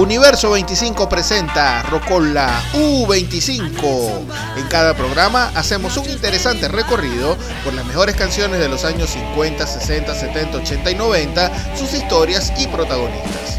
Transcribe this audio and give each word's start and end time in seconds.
Universo 0.00 0.52
25 0.52 1.10
presenta 1.10 1.82
Rocola 1.82 2.58
U25. 2.72 4.24
En 4.56 4.66
cada 4.68 4.96
programa 4.96 5.52
hacemos 5.54 5.94
un 5.98 6.08
interesante 6.08 6.68
recorrido 6.68 7.36
por 7.62 7.74
las 7.74 7.84
mejores 7.84 8.16
canciones 8.16 8.60
de 8.60 8.68
los 8.70 8.86
años 8.86 9.10
50, 9.10 9.66
60, 9.66 10.14
70, 10.14 10.56
80 10.56 10.90
y 10.90 10.94
90, 10.94 11.76
sus 11.76 11.92
historias 11.92 12.50
y 12.58 12.66
protagonistas. 12.68 13.58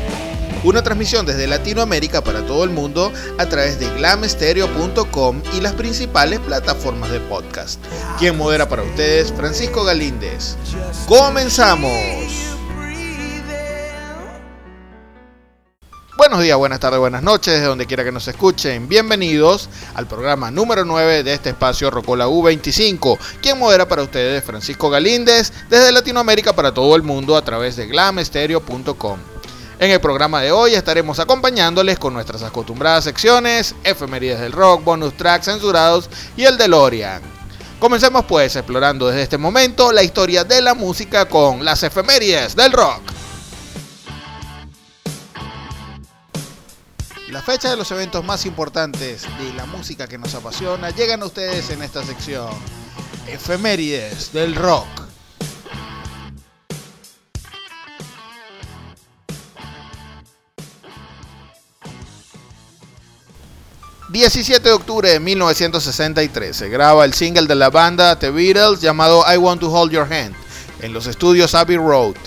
Una 0.63 0.81
transmisión 0.81 1.27
desde 1.27 1.45
Latinoamérica 1.45 2.23
para 2.23 2.43
todo 2.43 2.63
el 2.63 2.71
mundo 2.71 3.13
a 3.37 3.45
través 3.45 3.79
de 3.79 3.87
glamestereo.com 3.97 5.43
y 5.55 5.61
las 5.61 5.73
principales 5.73 6.39
plataformas 6.39 7.11
de 7.11 7.19
podcast. 7.19 7.79
Quien 8.17 8.35
modera 8.35 8.67
para 8.67 8.81
ustedes, 8.81 9.31
Francisco 9.31 9.83
Galíndez. 9.83 10.55
¡Comenzamos! 11.07 12.40
Buenos 16.21 16.43
días, 16.43 16.55
buenas 16.55 16.79
tardes, 16.79 16.99
buenas 16.99 17.23
noches, 17.23 17.59
de 17.59 17.65
donde 17.65 17.87
quiera 17.87 18.03
que 18.03 18.11
nos 18.11 18.27
escuchen. 18.27 18.87
Bienvenidos 18.87 19.69
al 19.95 20.05
programa 20.05 20.51
número 20.51 20.85
9 20.85 21.23
de 21.23 21.33
este 21.33 21.49
espacio 21.49 21.89
Rocola 21.89 22.27
U25. 22.27 23.17
Quien 23.41 23.57
modera 23.57 23.87
para 23.87 24.03
ustedes, 24.03 24.43
Francisco 24.43 24.91
Galíndez, 24.91 25.51
desde 25.67 25.91
Latinoamérica 25.91 26.53
para 26.53 26.71
todo 26.71 26.95
el 26.95 27.01
mundo 27.01 27.35
a 27.35 27.41
través 27.41 27.75
de 27.75 27.87
glamestereo.com. 27.87 29.17
En 29.79 29.89
el 29.89 29.99
programa 29.99 30.43
de 30.43 30.51
hoy 30.51 30.75
estaremos 30.75 31.19
acompañándoles 31.19 31.97
con 31.97 32.13
nuestras 32.13 32.43
acostumbradas 32.43 33.03
secciones, 33.03 33.73
efemérides 33.83 34.41
del 34.41 34.51
rock, 34.51 34.83
bonus 34.83 35.17
tracks 35.17 35.45
censurados 35.45 36.07
y 36.37 36.43
el 36.43 36.55
DeLorean. 36.55 37.23
Comencemos 37.79 38.25
pues 38.25 38.55
explorando 38.55 39.07
desde 39.07 39.23
este 39.23 39.39
momento 39.39 39.91
la 39.91 40.03
historia 40.03 40.43
de 40.43 40.61
la 40.61 40.75
música 40.75 41.25
con 41.25 41.65
las 41.65 41.81
efemérides 41.81 42.55
del 42.55 42.73
rock. 42.73 43.01
La 47.31 47.41
fecha 47.41 47.69
de 47.69 47.77
los 47.77 47.89
eventos 47.91 48.25
más 48.25 48.45
importantes 48.45 49.21
de 49.39 49.53
la 49.53 49.65
música 49.65 50.05
que 50.05 50.17
nos 50.17 50.35
apasiona 50.35 50.89
llegan 50.89 51.21
a 51.21 51.27
ustedes 51.27 51.69
en 51.69 51.81
esta 51.81 52.03
sección. 52.03 52.49
Efemérides 53.25 54.33
del 54.33 54.53
rock. 54.53 54.85
17 64.09 64.67
de 64.67 64.73
octubre 64.73 65.09
de 65.09 65.21
1963 65.21 66.53
se 66.53 66.67
graba 66.67 67.05
el 67.05 67.13
single 67.13 67.47
de 67.47 67.55
la 67.55 67.69
banda 67.69 68.19
The 68.19 68.29
Beatles 68.29 68.81
llamado 68.81 69.23
I 69.33 69.37
Want 69.37 69.61
to 69.61 69.71
Hold 69.71 69.93
Your 69.93 70.13
Hand 70.13 70.35
en 70.81 70.91
los 70.91 71.07
estudios 71.07 71.55
Abbey 71.55 71.77
Road. 71.77 72.17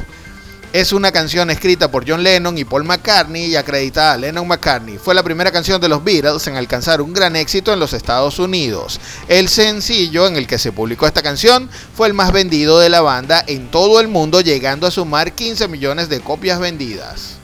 Es 0.75 0.93
una 0.93 1.13
canción 1.13 1.51
escrita 1.51 1.89
por 1.89 2.05
John 2.05 2.25
Lennon 2.25 2.59
y 2.59 2.65
Paul 2.65 2.83
McCartney 2.83 3.45
y 3.45 3.55
acreditada 3.55 4.15
a 4.15 4.17
Lennon 4.17 4.49
McCartney. 4.49 4.99
Fue 4.99 5.15
la 5.15 5.23
primera 5.23 5.53
canción 5.53 5.81
de 5.81 5.89
los 5.89 6.03
Beatles 6.03 6.49
en 6.49 6.57
alcanzar 6.57 7.01
un 7.01 7.13
gran 7.13 7.37
éxito 7.37 7.73
en 7.73 7.79
los 7.79 7.93
Estados 7.93 8.41
Unidos. 8.41 8.99
El 9.29 9.49
sencillo 9.49 10.27
en 10.27 10.35
el 10.35 10.49
que 10.49 10.59
se 10.59 10.73
publicó 10.73 11.07
esta 11.07 11.23
canción 11.23 11.71
fue 11.95 12.09
el 12.09 12.15
más 12.15 12.33
vendido 12.33 12.81
de 12.81 12.89
la 12.89 13.03
banda 13.03 13.45
en 13.47 13.71
todo 13.71 14.01
el 14.01 14.09
mundo, 14.09 14.41
llegando 14.41 14.89
a 14.89 14.91
sumar 14.91 15.31
15 15.31 15.69
millones 15.69 16.09
de 16.09 16.19
copias 16.19 16.59
vendidas. 16.59 17.35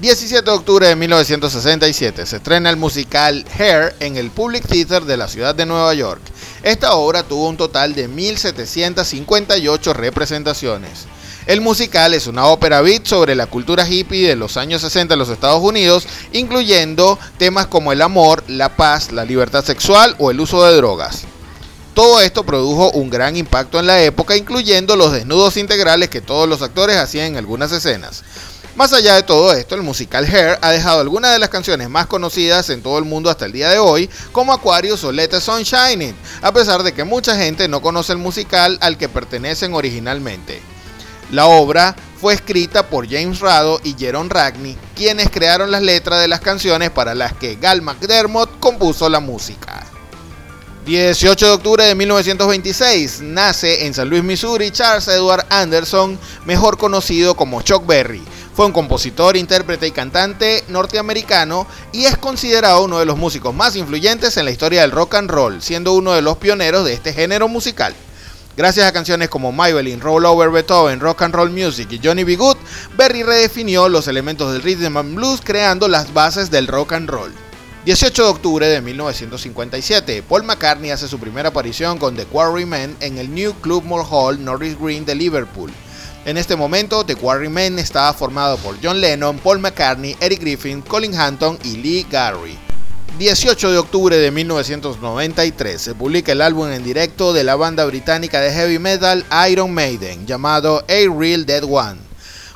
17 0.00 0.42
de 0.42 0.50
octubre 0.50 0.88
de 0.88 0.96
1967 0.96 2.26
se 2.26 2.36
estrena 2.38 2.68
el 2.68 2.76
musical 2.76 3.44
Hair 3.56 3.94
en 4.00 4.16
el 4.16 4.32
Public 4.32 4.66
Theater 4.66 5.04
de 5.04 5.16
la 5.16 5.28
ciudad 5.28 5.54
de 5.54 5.66
Nueva 5.66 5.94
York. 5.94 6.20
Esta 6.64 6.94
obra 6.94 7.22
tuvo 7.22 7.48
un 7.48 7.56
total 7.56 7.94
de 7.94 8.10
1.758 8.10 9.92
representaciones. 9.94 11.06
El 11.44 11.60
musical 11.60 12.14
es 12.14 12.28
una 12.28 12.46
ópera 12.46 12.82
beat 12.82 13.04
sobre 13.04 13.34
la 13.34 13.46
cultura 13.46 13.88
hippie 13.88 14.28
de 14.28 14.36
los 14.36 14.56
años 14.56 14.80
60 14.82 15.14
en 15.14 15.18
los 15.18 15.28
Estados 15.28 15.60
Unidos, 15.60 16.06
incluyendo 16.32 17.18
temas 17.36 17.66
como 17.66 17.90
el 17.90 18.00
amor, 18.00 18.44
la 18.46 18.76
paz, 18.76 19.10
la 19.10 19.24
libertad 19.24 19.64
sexual 19.64 20.14
o 20.20 20.30
el 20.30 20.38
uso 20.38 20.64
de 20.64 20.76
drogas. 20.76 21.22
Todo 21.94 22.20
esto 22.20 22.44
produjo 22.44 22.92
un 22.92 23.10
gran 23.10 23.36
impacto 23.36 23.80
en 23.80 23.88
la 23.88 24.00
época, 24.02 24.36
incluyendo 24.36 24.94
los 24.94 25.10
desnudos 25.10 25.56
integrales 25.56 26.10
que 26.10 26.20
todos 26.20 26.48
los 26.48 26.62
actores 26.62 26.96
hacían 26.96 27.26
en 27.26 27.36
algunas 27.36 27.72
escenas. 27.72 28.22
Más 28.76 28.92
allá 28.92 29.16
de 29.16 29.24
todo 29.24 29.52
esto, 29.52 29.74
el 29.74 29.82
musical 29.82 30.24
Hair 30.24 30.58
ha 30.62 30.70
dejado 30.70 31.00
algunas 31.00 31.32
de 31.32 31.40
las 31.40 31.48
canciones 31.48 31.90
más 31.90 32.06
conocidas 32.06 32.70
en 32.70 32.82
todo 32.82 32.98
el 32.98 33.04
mundo 33.04 33.28
hasta 33.28 33.46
el 33.46 33.52
día 33.52 33.68
de 33.68 33.80
hoy, 33.80 34.08
como 34.30 34.52
Aquarius 34.52 35.02
o 35.02 35.10
Let 35.10 35.28
the 35.28 35.40
Sun 35.40 35.64
a 36.40 36.52
pesar 36.52 36.84
de 36.84 36.94
que 36.94 37.02
mucha 37.02 37.36
gente 37.36 37.66
no 37.66 37.82
conoce 37.82 38.12
el 38.12 38.18
musical 38.18 38.78
al 38.80 38.96
que 38.96 39.08
pertenecen 39.08 39.74
originalmente. 39.74 40.71
La 41.32 41.46
obra 41.46 41.96
fue 42.20 42.34
escrita 42.34 42.88
por 42.88 43.08
James 43.08 43.40
Rado 43.40 43.80
y 43.82 43.96
Jeron 43.98 44.28
Ragney, 44.28 44.76
quienes 44.94 45.30
crearon 45.30 45.70
las 45.70 45.82
letras 45.82 46.20
de 46.20 46.28
las 46.28 46.40
canciones 46.40 46.90
para 46.90 47.14
las 47.14 47.32
que 47.32 47.56
Gal 47.56 47.80
McDermott 47.82 48.60
compuso 48.60 49.08
la 49.08 49.18
música. 49.18 49.82
18 50.84 51.46
de 51.46 51.52
octubre 51.52 51.84
de 51.84 51.94
1926 51.94 53.22
nace 53.22 53.86
en 53.86 53.94
San 53.94 54.10
Luis, 54.10 54.22
Missouri, 54.22 54.70
Charles 54.72 55.08
Edward 55.08 55.46
Anderson, 55.48 56.18
mejor 56.44 56.76
conocido 56.76 57.34
como 57.34 57.62
Chuck 57.62 57.86
Berry 57.86 58.22
fue 58.54 58.66
un 58.66 58.72
compositor, 58.72 59.36
intérprete 59.36 59.86
y 59.86 59.92
cantante 59.92 60.62
norteamericano 60.68 61.66
y 61.90 62.04
es 62.04 62.18
considerado 62.18 62.84
uno 62.84 62.98
de 62.98 63.06
los 63.06 63.16
músicos 63.16 63.54
más 63.54 63.76
influyentes 63.76 64.36
en 64.36 64.44
la 64.44 64.50
historia 64.50 64.82
del 64.82 64.90
rock 64.90 65.14
and 65.14 65.30
roll, 65.30 65.62
siendo 65.62 65.94
uno 65.94 66.12
de 66.12 66.20
los 66.20 66.36
pioneros 66.36 66.84
de 66.84 66.92
este 66.92 67.14
género 67.14 67.48
musical. 67.48 67.94
Gracias 68.54 68.86
a 68.86 68.92
canciones 68.92 69.30
como 69.30 69.50
Maybelline, 69.50 70.00
Roll 70.00 70.26
Over 70.26 70.50
Beethoven, 70.50 71.00
Rock 71.00 71.22
and 71.22 71.34
Roll 71.34 71.48
Music 71.48 71.88
y 71.90 72.00
Johnny 72.04 72.22
B. 72.22 72.36
Good, 72.36 72.58
Berry 72.98 73.22
redefinió 73.22 73.88
los 73.88 74.08
elementos 74.08 74.52
del 74.52 74.62
rhythm 74.62 74.98
and 74.98 75.14
blues 75.14 75.40
creando 75.42 75.88
las 75.88 76.12
bases 76.12 76.50
del 76.50 76.66
rock 76.66 76.92
and 76.92 77.08
roll. 77.08 77.32
18 77.86 78.22
de 78.22 78.28
octubre 78.28 78.66
de 78.68 78.82
1957, 78.82 80.22
Paul 80.28 80.44
McCartney 80.44 80.90
hace 80.90 81.08
su 81.08 81.18
primera 81.18 81.48
aparición 81.48 81.96
con 81.96 82.14
The 82.14 82.26
Quarrymen 82.26 82.94
en 83.00 83.16
el 83.16 83.34
New 83.34 83.54
Club 83.54 83.84
More 83.84 84.04
Hall 84.08 84.44
Norris 84.44 84.78
Green 84.78 85.06
de 85.06 85.14
Liverpool. 85.14 85.72
En 86.26 86.36
este 86.36 86.54
momento, 86.54 87.04
The 87.04 87.16
Quarrymen 87.16 87.78
estaba 87.78 88.12
formado 88.12 88.58
por 88.58 88.76
John 88.82 89.00
Lennon, 89.00 89.38
Paul 89.38 89.60
McCartney, 89.60 90.14
Eric 90.20 90.40
Griffin, 90.40 90.82
Colin 90.82 91.18
Hampton 91.18 91.58
y 91.64 91.78
Lee 91.78 92.06
Garry. 92.08 92.58
18 93.18 93.70
de 93.72 93.78
octubre 93.78 94.16
de 94.16 94.30
1993 94.30 95.80
se 95.80 95.94
publica 95.94 96.32
el 96.32 96.40
álbum 96.40 96.68
en 96.68 96.82
directo 96.82 97.32
de 97.32 97.44
la 97.44 97.56
banda 97.56 97.84
británica 97.84 98.40
de 98.40 98.50
heavy 98.50 98.78
metal 98.78 99.24
Iron 99.50 99.72
Maiden 99.72 100.26
llamado 100.26 100.84
A 100.88 101.18
Real 101.18 101.44
Dead 101.46 101.64
One. 101.64 102.11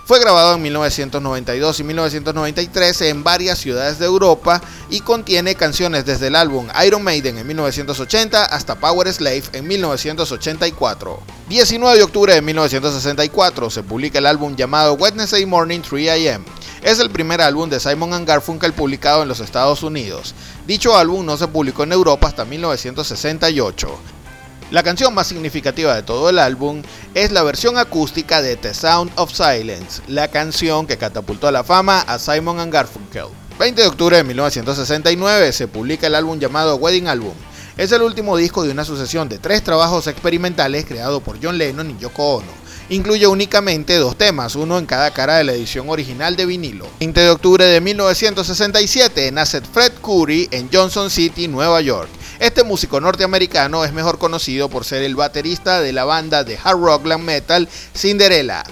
Fue 0.07 0.21
grabado 0.21 0.55
en 0.55 0.63
1992 0.63 1.81
y 1.81 1.83
1993 1.83 3.01
en 3.03 3.25
varias 3.25 3.59
ciudades 3.59 3.99
de 3.99 4.07
Europa 4.07 4.63
y 4.89 5.01
contiene 5.01 5.57
canciones 5.57 6.07
desde 6.07 6.29
el 6.29 6.37
álbum 6.37 6.69
Iron 6.87 7.03
Maiden 7.03 7.39
en 7.39 7.47
1980 7.49 8.45
hasta 8.45 8.77
Power 8.77 9.13
Slave 9.13 9.43
en 9.53 9.67
1984. 9.67 11.21
19 11.49 11.97
de 11.99 12.05
octubre 12.05 12.35
de 12.35 12.41
1964 12.41 13.69
se 13.69 13.83
publica 13.83 14.21
el 14.21 14.27
álbum 14.27 14.55
llamado 14.55 14.93
Wednesday 14.93 15.45
Morning 15.45 15.81
3 15.81 16.29
AM. 16.29 16.45
Es 16.83 17.01
el 17.01 17.11
primer 17.11 17.41
álbum 17.41 17.69
de 17.69 17.81
Simon 17.81 18.25
Garfunkel 18.25 18.75
publicado 18.75 19.23
en 19.23 19.29
los 19.29 19.41
Estados 19.41 19.83
Unidos. 19.83 20.37
Dicho 20.69 20.97
álbum 20.97 21.27
no 21.27 21.37
se 21.37 21.49
publicó 21.49 21.83
en 21.83 21.91
Europa 21.91 22.29
hasta 22.29 22.45
1968. 22.45 24.16
La 24.73 24.83
canción 24.83 25.15
más 25.15 25.29
significativa 25.29 25.95
de 25.95 26.03
todo 26.03 26.29
el 26.29 26.41
álbum 26.41 26.83
es 27.15 27.31
la 27.31 27.45
versión 27.45 27.79
acústica 27.79 28.43
de 28.43 28.57
The 28.57 28.75
Sound 28.75 29.13
of 29.15 29.33
Silence, 29.33 30.03
la 30.09 30.27
canción 30.27 30.89
que 30.89 30.99
catapultó 30.99 31.47
a 31.47 31.53
la 31.53 31.63
fama 31.63 32.01
a 32.01 32.19
Simon 32.19 32.69
Garfunkel. 32.69 33.27
20 33.61 33.81
de 33.81 33.87
octubre 33.87 34.17
de 34.17 34.25
1969 34.25 35.53
se 35.53 35.69
publica 35.69 36.09
el 36.09 36.17
álbum 36.17 36.41
llamado 36.41 36.75
Wedding 36.77 37.07
Album. 37.07 37.35
Es 37.77 37.93
el 37.93 38.03
último 38.03 38.37
disco 38.37 38.65
de 38.65 38.73
una 38.73 38.85
sucesión 38.85 39.29
de 39.29 39.39
tres 39.39 39.63
trabajos 39.63 40.09
experimentales 40.09 40.85
creados 40.85 41.23
por 41.23 41.39
John 41.41 41.59
Lennon 41.59 41.93
y 41.93 41.99
Yoko 41.99 42.39
Ono. 42.39 42.67
Incluye 42.89 43.29
únicamente 43.29 43.95
dos 43.97 44.17
temas, 44.17 44.57
uno 44.57 44.79
en 44.79 44.87
cada 44.87 45.13
cara 45.13 45.37
de 45.37 45.45
la 45.45 45.53
edición 45.53 45.89
original 45.89 46.35
de 46.35 46.45
vinilo. 46.45 46.89
20 46.99 47.21
de 47.21 47.31
octubre 47.31 47.65
de 47.65 47.81
1967 47.81 49.31
nace 49.31 49.61
Fred 49.61 49.93
Curry 50.03 50.49
en 50.51 50.69
Johnson 50.73 51.09
City, 51.09 51.47
Nueva 51.47 51.81
York. 51.81 52.09
Este 52.39 52.65
músico 52.65 53.01
norteamericano 53.01 53.85
es 53.85 53.93
mejor 53.95 54.19
conocido 54.19 54.69
por 54.69 54.85
ser 54.85 55.03
el 55.03 55.17
baterista 55.17 55.81
de 55.81 55.93
la 55.93 56.05
banda 56.05 56.45
de 56.45 56.59
hard 56.63 56.79
rock 56.79 57.07
metal 57.19 57.69
Cinderella. 57.97 58.63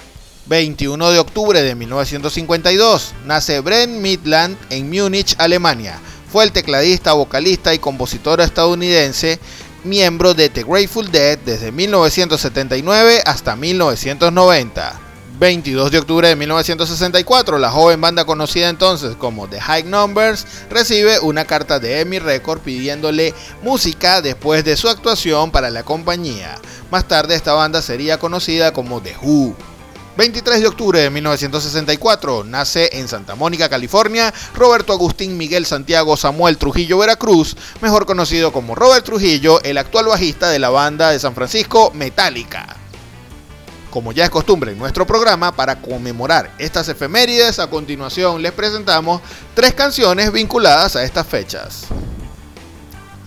21 0.47 1.11
de 1.11 1.19
octubre 1.19 1.63
de 1.63 1.75
1952 1.75 3.15
nace 3.25 3.61
Brent 3.61 4.01
Midland 4.01 4.59
en 4.69 4.91
Múnich, 4.91 5.35
Alemania. 5.39 5.99
Fue 6.31 6.45
el 6.45 6.53
tecladista, 6.53 7.15
vocalista 7.15 7.73
y 7.73 7.79
compositor 7.79 8.43
estadounidense, 8.43 9.41
miembro 9.85 10.35
de 10.35 10.51
The 10.51 10.65
Grateful 10.65 11.11
Dead 11.11 11.39
desde 11.39 11.73
1979 11.73 13.23
hasta 13.25 13.57
1990. 13.57 15.04
22 15.39 15.91
de 15.91 15.99
octubre 15.99 16.29
de 16.29 16.37
1964, 16.37 17.59
la 17.59 17.71
joven 17.71 18.01
banda 18.01 18.25
conocida 18.25 18.69
entonces 18.69 19.17
como 19.17 19.49
The 19.49 19.61
High 19.61 19.83
Numbers 19.83 20.47
recibe 20.71 21.19
una 21.19 21.45
carta 21.45 21.81
de 21.81 22.01
Emmy 22.01 22.21
Record 22.21 22.61
pidiéndole 22.61 23.35
música 23.63 24.23
después 24.23 24.65
de 24.65 24.77
su 24.77 24.89
actuación 24.89 25.51
para 25.51 25.71
la 25.71 25.83
compañía. 25.83 26.57
Más 26.93 27.09
tarde 27.09 27.35
esta 27.35 27.53
banda 27.53 27.83
sería 27.83 28.19
conocida 28.19 28.73
como 28.73 29.01
The 29.01 29.17
Who. 29.21 29.57
23 30.17 30.61
de 30.61 30.69
octubre 30.69 31.01
de 31.01 31.11
1964 31.11 32.45
nace 32.45 32.91
en 32.93 33.09
Santa 33.09 33.35
Mónica, 33.35 33.69
California, 33.69 34.33
Roberto 34.55 34.93
Agustín 34.93 35.37
Miguel 35.37 35.67
Santiago 35.67 36.17
Samuel 36.17 36.59
Trujillo 36.59 36.99
Veracruz, 36.99 37.57
mejor 37.81 38.07
conocido 38.07 38.53
como 38.53 38.77
Robert 38.77 39.05
Trujillo, 39.05 39.61
el 39.65 39.79
actual 39.79 40.07
bajista 40.07 40.51
de 40.51 40.61
la 40.61 40.71
banda 40.71 41.11
de 41.11 41.19
San 41.19 41.35
Francisco 41.35 41.91
Metallica. 41.93 42.84
Como 43.95 44.11
ya 44.11 44.25
es 44.25 44.31
costumbre 44.31 44.73
en 44.73 44.79
nuestro 44.79 45.07
programa, 45.07 45.55
para 45.55 45.81
conmemorar 45.81 46.51
estas 46.59 46.89
efemérides, 46.89 47.61
a 47.61 47.69
continuación 47.69 48.43
les 48.43 48.51
presentamos 48.51 49.23
tres 49.55 49.73
canciones 49.73 50.33
vinculadas 50.33 50.97
a 50.97 51.05
estas 51.05 51.25
fechas. 51.25 51.85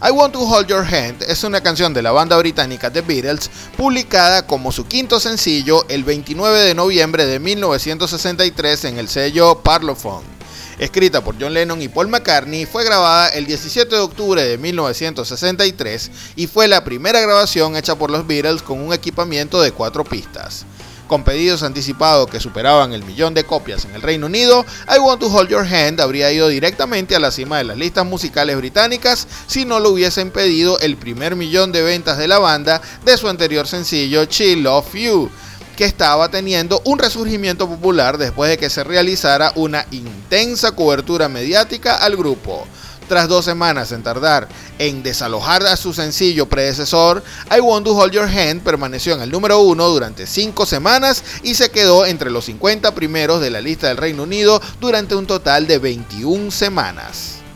I 0.06 0.12
Want 0.12 0.34
to 0.34 0.42
Hold 0.42 0.68
Your 0.68 0.84
Hand 0.84 1.24
es 1.24 1.46
una 1.46 1.62
canción 1.62 1.94
de 1.94 2.02
la 2.02 2.12
banda 2.12 2.38
británica 2.38 2.92
The 2.92 3.00
Beatles, 3.00 3.50
publicada 3.78 4.46
como 4.46 4.74
su 4.74 4.86
quinto 4.86 5.22
sencillo 5.22 5.86
el 5.88 6.04
29 6.04 6.60
de 6.60 6.76
noviembre 6.76 7.26
de 7.26 7.40
1963 7.40 8.84
en 8.84 8.98
el 8.98 9.08
sello 9.08 9.60
Parlophone. 9.60 10.37
Escrita 10.80 11.24
por 11.24 11.36
John 11.42 11.56
Lennon 11.56 11.82
y 11.82 11.88
Paul 11.88 12.08
McCartney, 12.08 12.68
fue 12.68 12.84
grabada 12.86 13.30
el 13.30 13.48
17 13.48 13.96
de 13.96 14.02
octubre 14.02 14.44
de 14.44 14.60
1963 14.60 16.12
y 16.36 16.46
fue 16.46 16.68
la 16.68 16.84
primera 16.84 17.20
grabación 17.20 17.76
hecha 17.76 17.96
por 17.96 18.12
los 18.12 18.28
Beatles 18.28 18.62
con 18.62 18.80
un 18.80 18.94
equipamiento 18.94 19.60
de 19.60 19.72
cuatro 19.72 20.04
pistas. 20.04 20.66
Con 21.08 21.24
pedidos 21.24 21.64
anticipados 21.64 22.30
que 22.30 22.40
superaban 22.40 22.94
el 22.94 23.04
millón 23.04 23.34
de 23.34 23.46
copias 23.46 23.86
en 23.86 23.96
el 23.96 24.04
Reino 24.04 24.28
Unido, 24.28 24.66
I 24.94 25.00
Want 25.00 25.22
to 25.22 25.28
Hold 25.28 25.50
Your 25.50 25.66
Hand 25.66 26.00
habría 26.00 26.32
ido 26.32 26.48
directamente 26.48 27.16
a 27.16 27.20
la 27.20 27.32
cima 27.32 27.58
de 27.58 27.64
las 27.64 27.78
listas 27.78 28.06
musicales 28.06 28.58
británicas 28.58 29.28
si 29.48 29.66
no 29.66 29.80
lo 29.80 29.90
hubiesen 29.90 30.30
pedido 30.30 30.80
el 30.80 30.98
primer 30.98 31.36
millón 31.36 31.72
de 31.72 31.82
ventas 31.82 32.20
de 32.20 32.28
la 32.28 32.38
banda 32.38 32.82
de 33.04 33.18
su 33.18 33.28
anterior 33.30 33.68
sencillo 33.68 34.26
Chill 34.26 34.62
Love 34.62 34.94
You 34.94 35.32
que 35.78 35.86
estaba 35.86 36.30
teniendo 36.30 36.82
un 36.84 37.00
resurgimiento 37.00 37.70
popular 37.70 38.18
después 38.18 38.50
de 38.50 38.58
que 38.58 38.70
se 38.70 38.84
realizara 38.84 39.54
una 39.56 39.86
intensa 39.92 40.74
cobertura 40.74 41.30
mediática 41.30 41.96
al 41.96 42.18
grupo. 42.18 42.68
Tras 43.08 43.30
dos 43.30 43.46
semanas 43.46 43.94
en 43.94 44.04
tardar 44.04 44.50
en 44.80 45.02
desalojar 45.02 45.66
a 45.66 45.78
su 45.78 45.94
sencillo 45.94 46.48
predecesor, 46.48 47.24
I 47.56 47.62
Want 47.62 47.86
to 47.86 47.96
Hold 47.96 48.12
Your 48.12 48.26
Hand 48.28 48.64
permaneció 48.64 49.14
en 49.14 49.22
el 49.22 49.32
número 49.32 49.60
uno 49.60 49.88
durante 49.88 50.28
cinco 50.28 50.66
semanas 50.66 51.24
y 51.42 51.56
se 51.56 51.72
quedó 51.72 52.06
entre 52.06 52.32
los 52.32 52.46
50 52.46 52.94
primeros 52.94 53.40
de 53.40 53.52
la 53.52 53.62
lista 53.62 53.88
del 53.88 53.98
Reino 53.98 54.24
Unido 54.24 54.62
durante 54.82 55.16
un 55.16 55.26
total 55.26 55.68
de 55.68 55.78
21 55.78 56.52
semanas. 56.52 57.47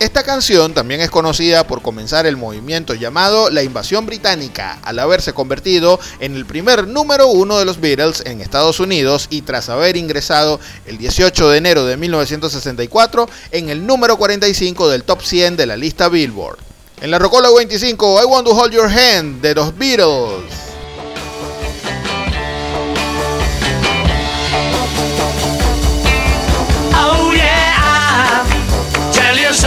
Esta 0.00 0.24
canción 0.24 0.74
también 0.74 1.00
es 1.00 1.10
conocida 1.10 1.66
por 1.66 1.80
comenzar 1.80 2.26
el 2.26 2.36
movimiento 2.36 2.94
llamado 2.94 3.48
la 3.48 3.62
invasión 3.62 4.06
británica, 4.06 4.78
al 4.82 4.98
haberse 4.98 5.32
convertido 5.32 6.00
en 6.18 6.34
el 6.34 6.46
primer 6.46 6.88
número 6.88 7.28
uno 7.28 7.58
de 7.58 7.64
los 7.64 7.80
Beatles 7.80 8.22
en 8.26 8.40
Estados 8.40 8.80
Unidos 8.80 9.28
y 9.30 9.42
tras 9.42 9.68
haber 9.68 9.96
ingresado 9.96 10.58
el 10.86 10.98
18 10.98 11.48
de 11.48 11.58
enero 11.58 11.86
de 11.86 11.96
1964 11.96 13.28
en 13.52 13.68
el 13.70 13.86
número 13.86 14.16
45 14.16 14.88
del 14.88 15.04
top 15.04 15.22
100 15.22 15.56
de 15.56 15.66
la 15.66 15.76
lista 15.76 16.08
Billboard. 16.08 16.58
En 17.00 17.10
la 17.10 17.18
Rocola 17.20 17.48
25, 17.50 18.20
I 18.20 18.24
Want 18.24 18.46
to 18.46 18.52
Hold 18.52 18.72
Your 18.72 18.88
Hand 18.88 19.42
de 19.42 19.54
los 19.54 19.78
Beatles. 19.78 20.63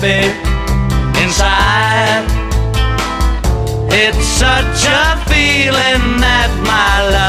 Happy 0.00 0.28
inside. 1.24 2.26
It's 3.90 4.26
such 4.26 4.86
a 4.86 5.16
feeling 5.26 6.20
that 6.20 6.50
my 6.64 7.10
love 7.10 7.27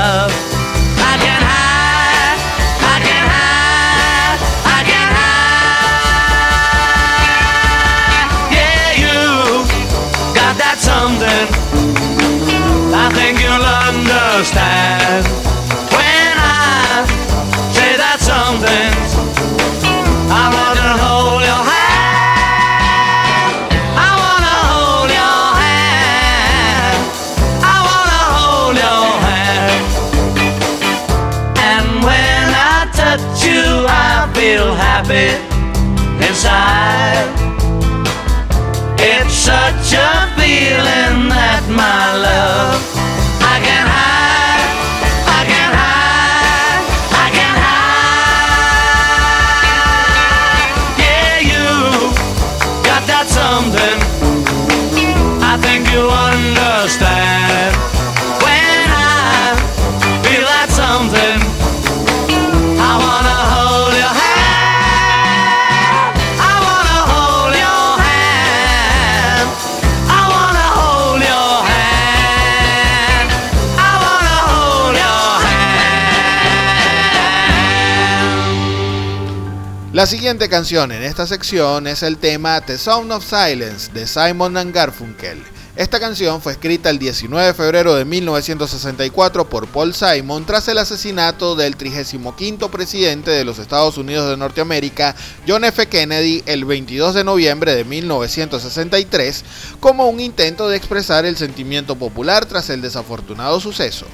La 80.00 80.06
siguiente 80.06 80.48
canción 80.48 80.94
en 80.94 81.04
esta 81.04 81.28
sección 81.28 81.86
es 81.86 82.04
el 82.04 82.20
tema 82.20 82.62
The 82.62 82.78
Sound 82.78 83.12
of 83.12 83.26
Silence 83.26 83.92
de 83.92 84.08
Simon 84.08 84.56
and 84.56 84.74
Garfunkel. 84.74 85.44
Esta 85.76 86.00
canción 86.00 86.42
fue 86.42 86.54
escrita 86.54 86.90
el 86.90 87.00
19 87.00 87.48
de 87.48 87.54
febrero 87.54 87.94
de 87.96 88.06
1964 88.06 89.50
por 89.50 89.68
Paul 89.68 89.94
Simon 89.94 90.46
tras 90.46 90.70
el 90.70 90.78
asesinato 90.78 91.58
del 91.58 91.76
35 91.76 92.72
presidente 92.72 93.32
de 93.32 93.44
los 93.44 93.60
Estados 93.60 93.98
Unidos 93.98 94.30
de 94.30 94.38
Norteamérica, 94.38 95.18
John 95.46 95.66
F. 95.66 95.86
Kennedy, 95.88 96.44
el 96.46 96.64
22 96.64 97.16
de 97.16 97.26
noviembre 97.26 97.76
de 97.76 97.84
1963, 97.84 99.44
como 99.82 100.08
un 100.08 100.22
intento 100.22 100.70
de 100.70 100.78
expresar 100.78 101.26
el 101.26 101.36
sentimiento 101.36 101.98
popular 101.98 102.46
tras 102.46 102.70
el 102.70 102.80
desafortunado 102.80 103.60
suceso. 103.60 104.06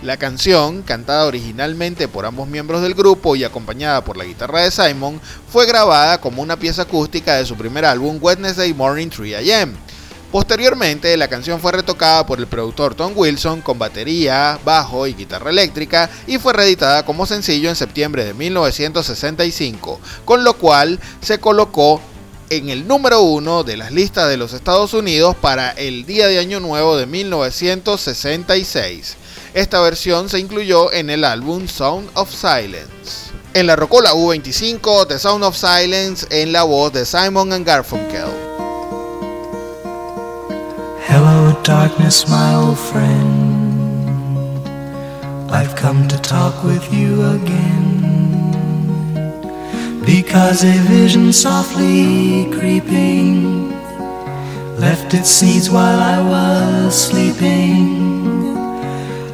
La 0.00 0.16
canción, 0.16 0.82
cantada 0.82 1.26
originalmente 1.26 2.06
por 2.06 2.24
ambos 2.24 2.46
miembros 2.46 2.82
del 2.82 2.94
grupo 2.94 3.34
y 3.34 3.42
acompañada 3.42 4.04
por 4.04 4.16
la 4.16 4.24
guitarra 4.24 4.62
de 4.62 4.70
Simon, 4.70 5.20
fue 5.50 5.66
grabada 5.66 6.20
como 6.20 6.40
una 6.40 6.56
pieza 6.56 6.82
acústica 6.82 7.34
de 7.34 7.44
su 7.44 7.56
primer 7.56 7.84
álbum 7.84 8.16
Wednesday 8.20 8.72
Morning 8.72 9.08
3 9.08 9.52
AM. 9.52 9.74
Posteriormente, 10.30 11.16
la 11.16 11.26
canción 11.26 11.58
fue 11.58 11.72
retocada 11.72 12.24
por 12.24 12.38
el 12.38 12.46
productor 12.46 12.94
Tom 12.94 13.12
Wilson 13.16 13.60
con 13.60 13.80
batería, 13.80 14.60
bajo 14.64 15.08
y 15.08 15.14
guitarra 15.14 15.50
eléctrica 15.50 16.08
y 16.28 16.38
fue 16.38 16.52
reeditada 16.52 17.04
como 17.04 17.26
sencillo 17.26 17.68
en 17.68 17.74
septiembre 17.74 18.24
de 18.24 18.34
1965, 18.34 19.98
con 20.24 20.44
lo 20.44 20.54
cual 20.54 21.00
se 21.20 21.40
colocó 21.40 22.00
en 22.50 22.68
el 22.68 22.86
número 22.86 23.22
uno 23.22 23.64
de 23.64 23.76
las 23.76 23.90
listas 23.90 24.28
de 24.28 24.36
los 24.36 24.52
Estados 24.52 24.94
Unidos 24.94 25.34
para 25.34 25.72
el 25.72 26.06
Día 26.06 26.28
de 26.28 26.38
Año 26.38 26.60
Nuevo 26.60 26.96
de 26.96 27.06
1966. 27.06 29.16
Esta 29.58 29.80
versión 29.80 30.28
se 30.28 30.38
incluyó 30.38 30.92
en 30.92 31.10
el 31.10 31.24
álbum 31.24 31.66
Sound 31.66 32.10
of 32.14 32.30
Silence. 32.30 33.32
En 33.54 33.66
la 33.66 33.74
rocola 33.74 34.12
U25, 34.12 35.08
The 35.08 35.18
Sound 35.18 35.42
of 35.42 35.56
Silence 35.56 36.24
en 36.30 36.52
la 36.52 36.62
voz 36.62 36.92
de 36.92 37.04
Simon 37.04 37.52
and 37.52 37.66
Garfunkel. 37.66 38.28
Hello 41.08 41.58
darkness 41.64 42.28
my 42.28 42.54
old 42.54 42.78
friend 42.78 44.60
I've 45.50 45.74
come 45.74 46.06
to 46.06 46.16
talk 46.18 46.62
with 46.62 46.92
you 46.92 47.20
again 47.24 48.52
Because 50.06 50.62
a 50.62 50.78
vision 50.88 51.32
softly 51.32 52.48
creeping 52.56 53.72
Left 54.78 55.14
its 55.14 55.28
seeds 55.28 55.68
while 55.68 55.98
I 55.98 56.22
was 56.22 56.94
sleeping 56.94 58.17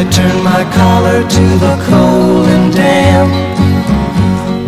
I 0.00 0.04
turned 0.04 0.42
my 0.42 0.64
collar 0.72 1.20
to 1.28 1.46
the 1.64 1.76
cold 1.90 2.46
and 2.48 2.72
damp. 2.72 3.30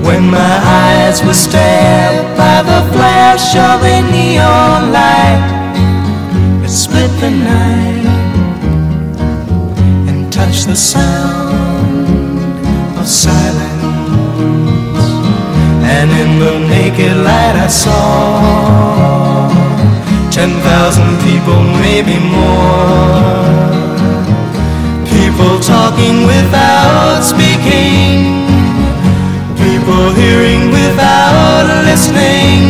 When 0.04 0.30
my 0.30 0.54
eyes 0.82 1.24
were 1.24 1.32
stabbed 1.32 2.36
by 2.36 2.60
the 2.60 2.82
flash 2.92 3.56
of 3.56 3.82
a 3.82 4.02
neon 4.12 4.92
light, 4.92 5.40
it 6.62 6.68
split 6.68 7.10
the 7.18 7.30
night 7.30 8.04
and 10.10 10.30
touched 10.30 10.66
the 10.66 10.76
sound 10.76 12.08
of 13.00 13.08
silence. 13.08 13.80
And 15.96 16.10
in 16.10 16.30
the 16.40 16.58
naked 16.68 17.16
light 17.16 17.56
I 17.56 17.68
saw 17.68 19.48
ten 20.30 20.50
thousand 20.60 21.16
people, 21.24 21.58
maybe 21.80 22.18
more. 22.18 23.62
People 25.32 25.58
talking 25.60 26.26
without 26.26 27.22
speaking, 27.22 28.44
people 29.56 30.12
hearing 30.12 30.70
without 30.70 31.64
listening, 31.88 32.60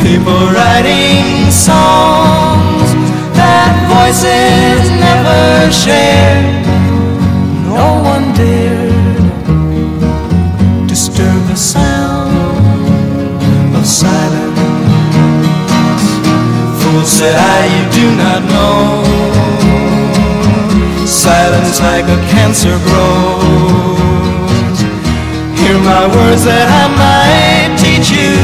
people 0.00 0.38
writing 0.54 1.50
songs 1.50 2.94
that 3.34 3.74
voices 3.90 4.88
never 5.02 5.72
share. 5.72 6.62
No 7.74 8.00
one 8.04 8.32
dared 8.34 8.94
Disturb 10.86 11.42
the 11.48 11.56
sound 11.56 12.36
Of 13.74 13.84
silence. 13.84 14.60
Fool 16.80 17.04
said 17.04 17.34
I, 17.34 17.66
you 17.74 17.84
do 18.00 18.16
not 18.16 18.44
know. 18.44 19.25
Silence 21.06 21.78
like 21.80 22.04
a 22.04 22.18
cancer 22.34 22.76
grows. 22.82 24.78
Hear 25.60 25.78
my 25.78 26.04
words 26.10 26.42
that 26.44 26.66
I 26.66 26.86
might 26.98 27.78
teach 27.78 28.10
you. 28.10 28.34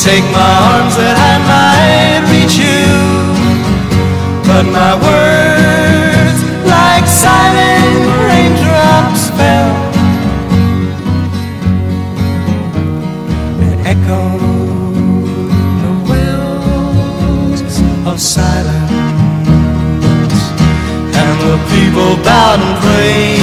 Take 0.00 0.24
my 0.32 0.52
arms 0.72 0.96
that 0.96 1.16
I 1.20 1.36
might 1.52 2.24
reach 2.32 2.56
you. 2.56 2.88
But 4.48 4.64
my 4.72 4.96
words, 5.04 6.38
like 6.64 7.06
silent 7.06 8.08
raindrops, 8.28 9.28
fell 9.36 9.70
echo 13.84 14.22
the 15.82 15.92
wells 16.08 17.60
of 18.06 18.16
silence, 18.18 18.71
people 21.72 22.16
bowed 22.20 22.60
and 22.60 22.76
prayed 22.84 23.40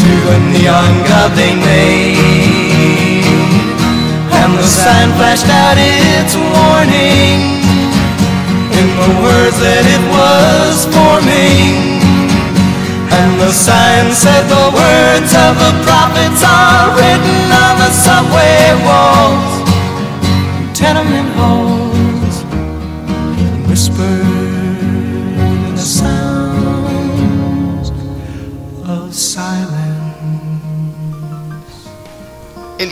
to 0.00 0.12
the 0.28 0.38
neon 0.54 0.94
god 1.10 1.30
they 1.34 1.54
made, 1.58 3.26
and 4.30 4.50
the 4.58 4.66
sign 4.66 5.10
flashed 5.18 5.50
out 5.50 5.76
its 5.76 6.34
warning. 6.38 7.54
In 8.74 8.88
the 8.98 9.12
words 9.22 9.58
that 9.62 9.86
it 9.86 10.02
was 10.10 10.86
forming. 10.90 11.94
And 13.14 13.38
the 13.38 13.52
sign 13.54 14.10
said 14.10 14.42
the 14.50 14.66
words 14.74 15.30
of 15.30 15.54
the 15.62 15.72
prophets 15.86 16.42
are 16.42 16.90
written 16.98 17.46
on 17.54 17.74
the 17.78 17.92
subway 17.94 18.74
walls, 18.82 19.62
tenement 20.74 21.30
halls, 21.38 21.63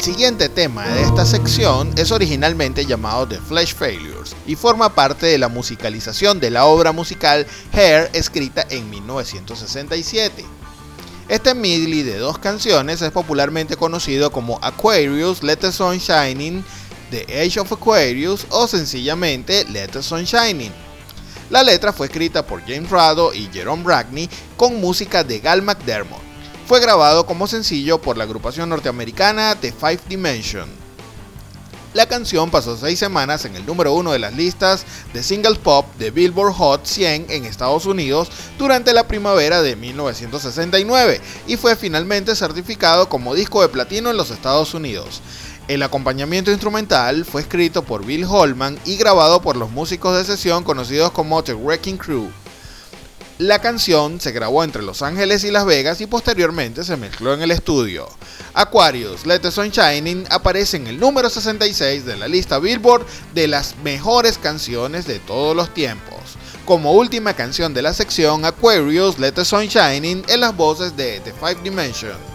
El 0.03 0.07
siguiente 0.07 0.49
tema 0.49 0.85
de 0.89 1.03
esta 1.03 1.25
sección 1.25 1.93
es 1.97 2.11
originalmente 2.11 2.85
llamado 2.85 3.29
The 3.29 3.39
Flesh 3.39 3.73
Failures 3.77 4.35
y 4.49 4.57
forma 4.57 4.93
parte 4.93 5.27
de 5.27 5.39
la 5.39 5.47
musicalización 5.47 6.41
de 6.41 6.51
la 6.51 6.65
obra 6.65 6.91
musical 6.91 7.47
Hair 7.73 8.11
escrita 8.13 8.67
en 8.69 8.91
1967. 8.91 10.45
Este 11.29 11.55
medley 11.55 12.03
de 12.03 12.19
dos 12.19 12.37
canciones 12.39 13.01
es 13.01 13.13
popularmente 13.13 13.77
conocido 13.77 14.33
como 14.33 14.59
Aquarius 14.61 15.45
Let 15.45 15.59
the 15.59 15.71
Sun 15.71 15.99
Shining, 15.99 16.65
The 17.13 17.41
Age 17.41 17.61
of 17.61 17.73
Aquarius 17.73 18.45
o 18.51 18.67
sencillamente 18.67 19.65
Let 19.67 19.91
the 19.91 20.03
Sun 20.03 20.25
Shining. 20.25 20.73
La 21.49 21.63
letra 21.63 21.93
fue 21.93 22.09
escrita 22.09 22.45
por 22.45 22.61
James 22.63 22.91
Rado 22.91 23.33
y 23.33 23.49
Jerome 23.53 23.85
Brackney 23.85 24.29
con 24.57 24.81
música 24.81 25.23
de 25.23 25.39
Gal 25.39 25.63
McDermott 25.63 26.32
fue 26.67 26.81
grabado 26.81 27.27
como 27.27 27.47
sencillo 27.47 28.01
por 28.01 28.17
la 28.17 28.25
agrupación 28.25 28.69
norteamericana 28.69 29.57
The 29.61 29.73
Five 29.73 30.01
Dimension. 30.09 30.83
La 31.95 32.07
canción 32.07 32.51
pasó 32.51 32.75
seis 32.79 32.99
semanas 32.99 33.45
en 33.45 33.55
el 33.55 33.67
número 33.67 33.93
uno 33.93 34.13
de 34.13 34.19
las 34.19 34.33
listas 34.33 34.87
de 35.13 35.23
singles 35.23 35.59
pop 35.59 35.85
de 35.99 36.11
Billboard 36.11 36.55
Hot 36.55 36.87
100 36.87 37.27
en 37.29 37.45
Estados 37.45 37.85
Unidos 37.85 38.31
durante 38.59 38.95
la 38.95 39.07
primavera 39.07 39.61
de 39.61 39.77
1969 39.77 41.21
y 41.47 41.59
fue 41.59 41.77
finalmente 41.77 42.35
certificado 42.35 43.11
como 43.11 43.35
disco 43.35 43.61
de 43.61 43.69
platino 43.69 44.09
en 44.09 44.17
los 44.17 44.31
Estados 44.31 44.73
Unidos. 44.73 45.21
El 45.69 45.83
acompañamiento 45.83 46.51
instrumental 46.51 47.27
fue 47.27 47.43
escrito 47.43 47.83
por 47.83 48.07
Bill 48.07 48.25
Holman 48.25 48.79
y 48.87 48.97
grabado 48.97 49.43
por 49.43 49.57
los 49.57 49.71
músicos 49.71 50.17
de 50.17 50.25
sesión 50.25 50.65
conocidos 50.65 51.11
como 51.11 51.45
The 51.45 51.53
Wrecking 51.53 51.99
Crew. 51.99 52.42
La 53.43 53.59
canción 53.59 54.21
se 54.21 54.31
grabó 54.31 54.63
entre 54.63 54.83
Los 54.83 55.03
Ángeles 55.03 55.43
y 55.43 55.51
Las 55.51 55.67
Vegas 55.67 56.01
y 56.01 56.07
posteriormente 56.07 56.85
se 56.85 56.97
mezcló 56.97 57.35
en 57.35 57.43
el 57.43 57.51
estudio. 57.51 58.09
Aquarius, 58.55 59.27
Let 59.27 59.41
the 59.41 59.51
Sun 59.51 59.71
Shining 59.71 60.27
aparece 60.31 60.77
en 60.77 60.87
el 60.87 61.01
número 61.01 61.29
66 61.29 62.05
de 62.05 62.17
la 62.17 62.29
lista 62.29 62.61
Billboard 62.61 63.05
de 63.35 63.49
las 63.49 63.75
mejores 63.83 64.39
canciones 64.39 65.09
de 65.09 65.19
todos 65.19 65.57
los 65.57 65.75
tiempos. 65.75 66.21
Como 66.65 66.93
última 66.93 67.35
canción 67.35 67.75
de 67.75 67.83
la 67.83 67.93
sección, 67.95 68.45
Aquarius, 68.45 69.19
Let 69.19 69.33
the 69.33 69.45
Sun 69.45 69.67
Shining 69.67 70.25
en 70.29 70.41
las 70.41 70.57
voces 70.57 70.97
de 70.97 71.19
The 71.19 71.33
Five 71.33 71.65
Dimension. 71.65 72.32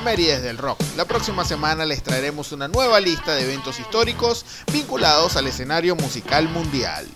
Efemérides 0.00 0.42
del 0.42 0.56
Rock. 0.56 0.80
La 0.96 1.04
próxima 1.04 1.44
semana 1.44 1.84
les 1.84 2.02
traeremos 2.02 2.52
una 2.52 2.68
nueva 2.68 2.98
lista 3.00 3.34
de 3.34 3.42
eventos 3.42 3.78
históricos 3.78 4.46
vinculados 4.72 5.36
al 5.36 5.46
escenario 5.46 5.94
musical 5.94 6.48
mundial. 6.48 7.06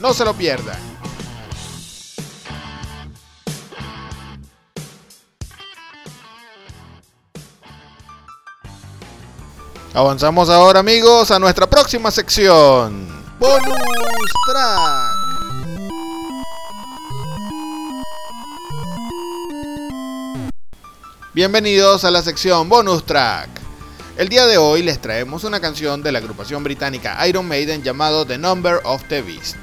No 0.00 0.14
se 0.14 0.24
lo 0.24 0.32
pierdan. 0.32 0.78
Avanzamos 9.92 10.48
ahora 10.48 10.80
amigos 10.80 11.30
a 11.30 11.38
nuestra 11.38 11.68
próxima 11.68 12.10
sección. 12.10 13.08
Bonus. 13.38 13.92
Bienvenidos 21.34 22.04
a 22.04 22.10
la 22.10 22.20
sección 22.20 22.68
Bonus 22.68 23.06
Track. 23.06 23.48
El 24.18 24.28
día 24.28 24.46
de 24.46 24.58
hoy 24.58 24.82
les 24.82 25.00
traemos 25.00 25.44
una 25.44 25.60
canción 25.60 26.02
de 26.02 26.12
la 26.12 26.18
agrupación 26.18 26.62
británica 26.62 27.26
Iron 27.26 27.48
Maiden 27.48 27.82
llamado 27.82 28.26
The 28.26 28.36
Number 28.36 28.80
of 28.84 29.02
the 29.08 29.22
Beast. 29.22 29.56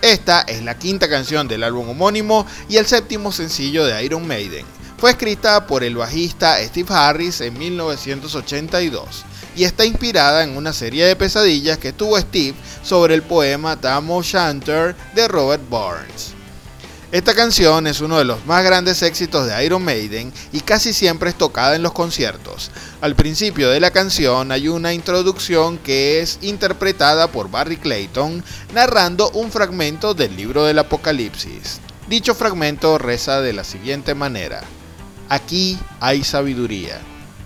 Esta 0.00 0.40
es 0.40 0.62
la 0.62 0.78
quinta 0.78 1.10
canción 1.10 1.46
del 1.46 1.62
álbum 1.62 1.90
homónimo 1.90 2.46
y 2.70 2.78
el 2.78 2.86
séptimo 2.86 3.32
sencillo 3.32 3.84
de 3.84 4.02
Iron 4.02 4.26
Maiden. 4.26 4.64
Fue 4.96 5.10
escrita 5.10 5.66
por 5.66 5.84
el 5.84 5.94
bajista 5.94 6.56
Steve 6.64 6.88
Harris 6.88 7.42
en 7.42 7.58
1982 7.58 9.26
y 9.54 9.64
está 9.64 9.84
inspirada 9.84 10.42
en 10.42 10.56
una 10.56 10.72
serie 10.72 11.04
de 11.04 11.16
pesadillas 11.16 11.76
que 11.76 11.92
tuvo 11.92 12.18
Steve 12.18 12.56
sobre 12.82 13.12
el 13.12 13.20
poema 13.20 13.78
Tam 13.78 14.10
O'Shanter 14.10 14.96
de 15.14 15.28
Robert 15.28 15.68
Burns. 15.68 16.39
Esta 17.12 17.34
canción 17.34 17.88
es 17.88 18.00
uno 18.00 18.18
de 18.18 18.24
los 18.24 18.46
más 18.46 18.62
grandes 18.62 19.02
éxitos 19.02 19.44
de 19.44 19.64
Iron 19.64 19.84
Maiden 19.84 20.32
y 20.52 20.60
casi 20.60 20.92
siempre 20.92 21.30
es 21.30 21.36
tocada 21.36 21.74
en 21.74 21.82
los 21.82 21.92
conciertos. 21.92 22.70
Al 23.00 23.16
principio 23.16 23.68
de 23.68 23.80
la 23.80 23.90
canción 23.90 24.52
hay 24.52 24.68
una 24.68 24.94
introducción 24.94 25.78
que 25.78 26.20
es 26.20 26.38
interpretada 26.40 27.26
por 27.32 27.50
Barry 27.50 27.78
Clayton 27.78 28.44
narrando 28.74 29.28
un 29.30 29.50
fragmento 29.50 30.14
del 30.14 30.36
libro 30.36 30.66
del 30.66 30.78
Apocalipsis. 30.78 31.80
Dicho 32.08 32.36
fragmento 32.36 32.96
reza 32.96 33.40
de 33.40 33.54
la 33.54 33.64
siguiente 33.64 34.14
manera. 34.14 34.60
Aquí 35.28 35.80
hay 35.98 36.22
sabiduría. 36.22 37.00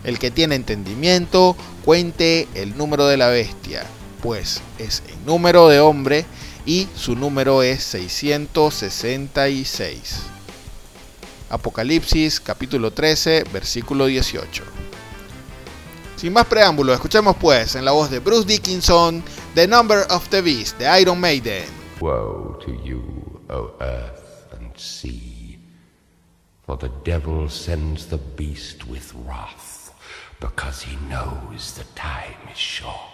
El 0.05 0.18
que 0.18 0.31
tiene 0.31 0.57
entendimiento, 0.57 1.57
cuente 1.87 2.48
el 2.53 2.77
número 2.77 3.07
de 3.07 3.16
la 3.16 3.29
bestia, 3.29 3.85
pues 4.22 4.61
es 4.79 5.03
el 5.09 5.24
número 5.24 5.68
de 5.68 5.81
hombre 5.81 6.27
y 6.66 6.88
su 6.96 7.16
número 7.16 7.62
es 7.62 7.83
666. 7.83 10.22
Apocalipsis 11.50 12.40
capítulo 12.40 12.90
13, 12.92 13.44
versículo 13.53 14.07
18. 14.07 14.62
Sin 16.16 16.33
más 16.33 16.46
preámbulo, 16.46 16.94
escuchemos 16.94 17.37
pues 17.37 17.74
en 17.74 17.85
la 17.85 17.92
voz 17.92 18.11
de 18.11 18.18
Bruce 18.18 18.46
Dickinson 18.46 19.22
The 19.55 19.68
Number 19.68 20.07
of 20.11 20.27
the 20.31 20.40
Beast 20.40 20.79
de 20.79 21.00
Iron 21.00 21.20
Maiden. 21.20 21.66
Woe 22.00 22.59
to 22.64 22.72
you, 22.83 23.03
O 23.50 23.74
earth 23.81 24.55
and 24.59 24.74
sea, 24.77 25.59
for 26.64 26.79
the 26.79 26.90
devil 27.05 27.46
sends 27.48 28.07
the 28.07 28.16
beast 28.16 28.87
with 28.87 29.12
wrath, 29.27 29.92
because 30.40 30.83
he 30.83 30.96
knows 31.09 31.74
the 31.74 31.85
time 31.94 32.38
is 32.50 32.59
short. 32.59 33.13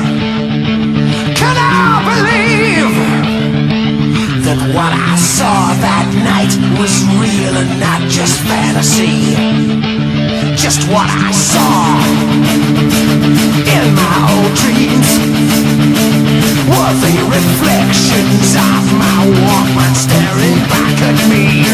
What 4.73 4.93
I 4.93 5.15
saw 5.19 5.75
that 5.83 6.07
night 6.23 6.53
was 6.79 7.03
real 7.19 7.55
and 7.59 7.71
not 7.79 8.01
just 8.07 8.39
fantasy? 8.47 9.35
Just 10.55 10.87
what 10.87 11.09
I 11.11 11.31
saw 11.31 11.99
in 13.67 13.85
my 13.95 14.15
old 14.31 14.53
dreams 14.55 15.09
were 16.71 16.93
the 17.03 17.15
reflections 17.27 18.55
of 18.55 18.83
my 18.95 19.19
Walkman 19.43 19.93
staring 19.95 20.59
back 20.71 20.97
at 21.03 21.19
me. 21.27 21.67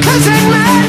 Cause 0.00 0.26
in 0.26 0.44
my 0.48 0.81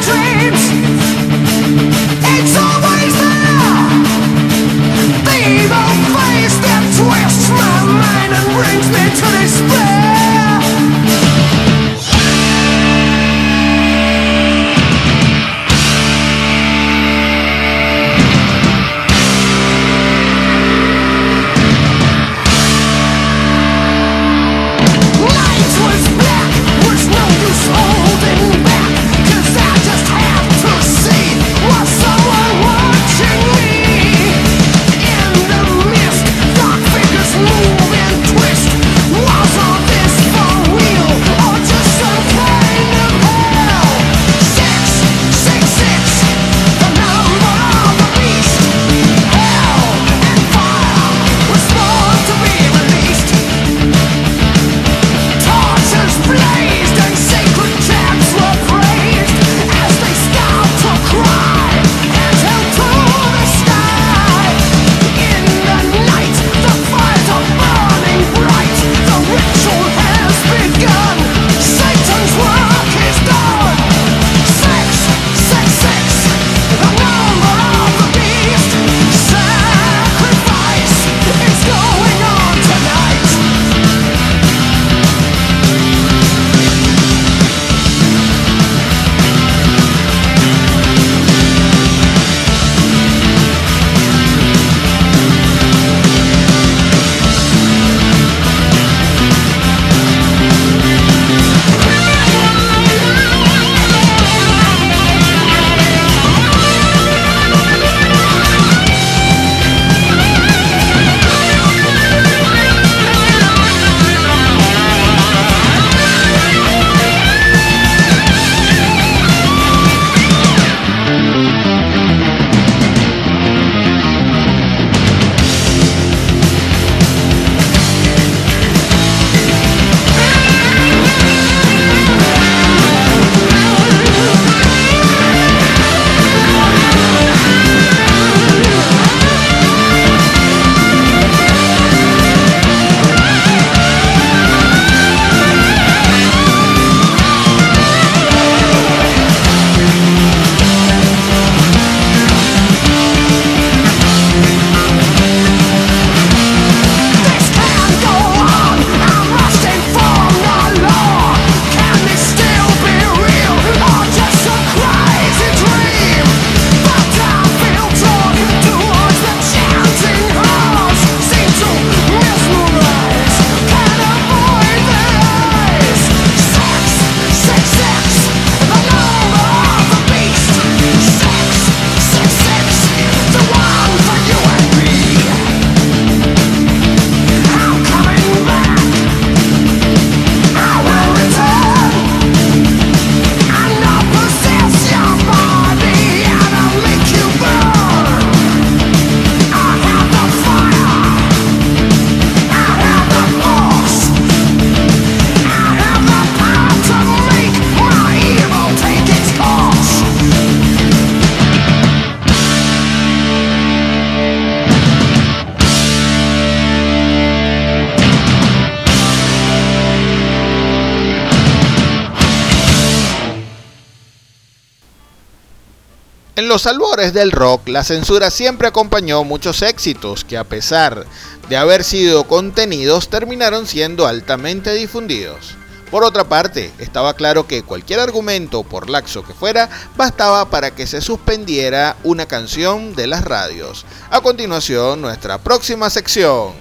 los 226.35 226.65
albores 226.65 227.13
del 227.13 227.31
rock, 227.31 227.67
la 227.67 227.83
censura 227.83 228.31
siempre 228.31 228.67
acompañó 228.67 229.23
muchos 229.23 229.61
éxitos 229.61 230.25
que 230.25 230.35
a 230.35 230.43
pesar 230.43 231.05
de 231.47 231.57
haber 231.57 231.83
sido 231.83 232.23
contenidos 232.23 233.09
terminaron 233.09 233.67
siendo 233.67 234.07
altamente 234.07 234.73
difundidos. 234.73 235.55
Por 235.91 236.03
otra 236.03 236.23
parte, 236.23 236.71
estaba 236.79 237.13
claro 237.13 237.45
que 237.45 237.61
cualquier 237.61 237.99
argumento, 237.99 238.63
por 238.63 238.89
laxo 238.89 239.23
que 239.23 239.35
fuera, 239.35 239.69
bastaba 239.95 240.49
para 240.49 240.71
que 240.71 240.87
se 240.87 241.01
suspendiera 241.01 241.97
una 242.03 242.25
canción 242.25 242.95
de 242.95 243.05
las 243.05 243.23
radios. 243.23 243.85
A 244.09 244.19
continuación, 244.21 245.01
nuestra 245.01 245.37
próxima 245.37 245.91
sección. 245.91 246.53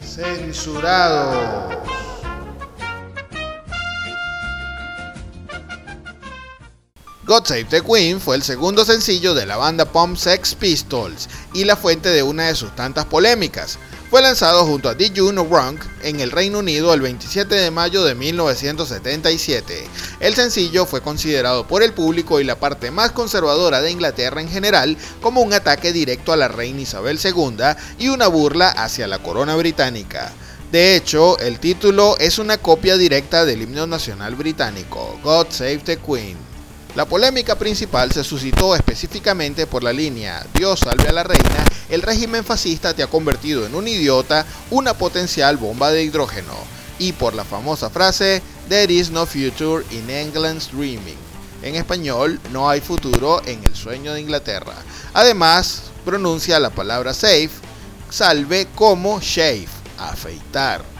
Censurado. 0.00 1.68
God 7.28 7.44
Save 7.44 7.66
the 7.66 7.82
Queen 7.82 8.22
fue 8.22 8.36
el 8.36 8.42
segundo 8.42 8.86
sencillo 8.86 9.34
de 9.34 9.44
la 9.44 9.58
banda 9.58 9.84
Pump 9.84 10.16
Sex 10.16 10.54
Pistols 10.54 11.28
y 11.52 11.64
la 11.66 11.76
fuente 11.76 12.08
de 12.08 12.22
una 12.22 12.46
de 12.46 12.54
sus 12.54 12.74
tantas 12.74 13.04
polémicas. 13.04 13.78
Fue 14.08 14.22
lanzado 14.22 14.64
junto 14.64 14.88
a 14.88 14.94
Did 14.94 15.12
You 15.12 15.28
Know 15.32 15.46
Wrong 15.46 15.78
en 16.02 16.20
el 16.20 16.30
Reino 16.30 16.60
Unido 16.60 16.94
el 16.94 17.02
27 17.02 17.54
de 17.54 17.70
mayo 17.70 18.02
de 18.02 18.14
1977. 18.14 19.86
El 20.20 20.34
sencillo 20.36 20.86
fue 20.86 21.02
considerado 21.02 21.68
por 21.68 21.82
el 21.82 21.92
público 21.92 22.40
y 22.40 22.44
la 22.44 22.58
parte 22.58 22.90
más 22.90 23.12
conservadora 23.12 23.82
de 23.82 23.90
Inglaterra 23.90 24.40
en 24.40 24.48
general 24.48 24.96
como 25.20 25.42
un 25.42 25.52
ataque 25.52 25.92
directo 25.92 26.32
a 26.32 26.38
la 26.38 26.48
reina 26.48 26.80
Isabel 26.80 27.20
II 27.22 27.58
y 27.98 28.08
una 28.08 28.28
burla 28.28 28.70
hacia 28.70 29.06
la 29.06 29.18
corona 29.18 29.54
británica. 29.54 30.32
De 30.72 30.96
hecho, 30.96 31.38
el 31.40 31.60
título 31.60 32.16
es 32.16 32.38
una 32.38 32.56
copia 32.56 32.96
directa 32.96 33.44
del 33.44 33.60
himno 33.60 33.86
nacional 33.86 34.34
británico, 34.34 35.20
God 35.22 35.48
Save 35.50 35.82
the 35.84 35.98
Queen. 35.98 36.57
La 36.98 37.04
polémica 37.04 37.54
principal 37.54 38.10
se 38.10 38.24
suscitó 38.24 38.74
específicamente 38.74 39.68
por 39.68 39.84
la 39.84 39.92
línea 39.92 40.44
Dios 40.52 40.80
salve 40.80 41.06
a 41.08 41.12
la 41.12 41.22
reina, 41.22 41.64
el 41.88 42.02
régimen 42.02 42.44
fascista 42.44 42.92
te 42.92 43.04
ha 43.04 43.06
convertido 43.06 43.64
en 43.64 43.76
un 43.76 43.86
idiota, 43.86 44.44
una 44.72 44.94
potencial 44.94 45.58
bomba 45.58 45.92
de 45.92 46.02
hidrógeno, 46.02 46.54
y 46.98 47.12
por 47.12 47.34
la 47.34 47.44
famosa 47.44 47.88
frase 47.88 48.42
There 48.68 48.92
is 48.92 49.12
no 49.12 49.26
future 49.26 49.84
in 49.92 50.10
England's 50.10 50.72
dreaming. 50.72 51.16
En 51.62 51.76
español, 51.76 52.40
no 52.50 52.68
hay 52.68 52.80
futuro 52.80 53.42
en 53.46 53.62
el 53.62 53.76
sueño 53.76 54.14
de 54.14 54.20
Inglaterra. 54.20 54.74
Además, 55.14 55.82
pronuncia 56.04 56.58
la 56.58 56.70
palabra 56.70 57.14
safe, 57.14 57.52
salve 58.10 58.66
como 58.74 59.20
shave, 59.20 59.68
afeitar. 59.98 60.97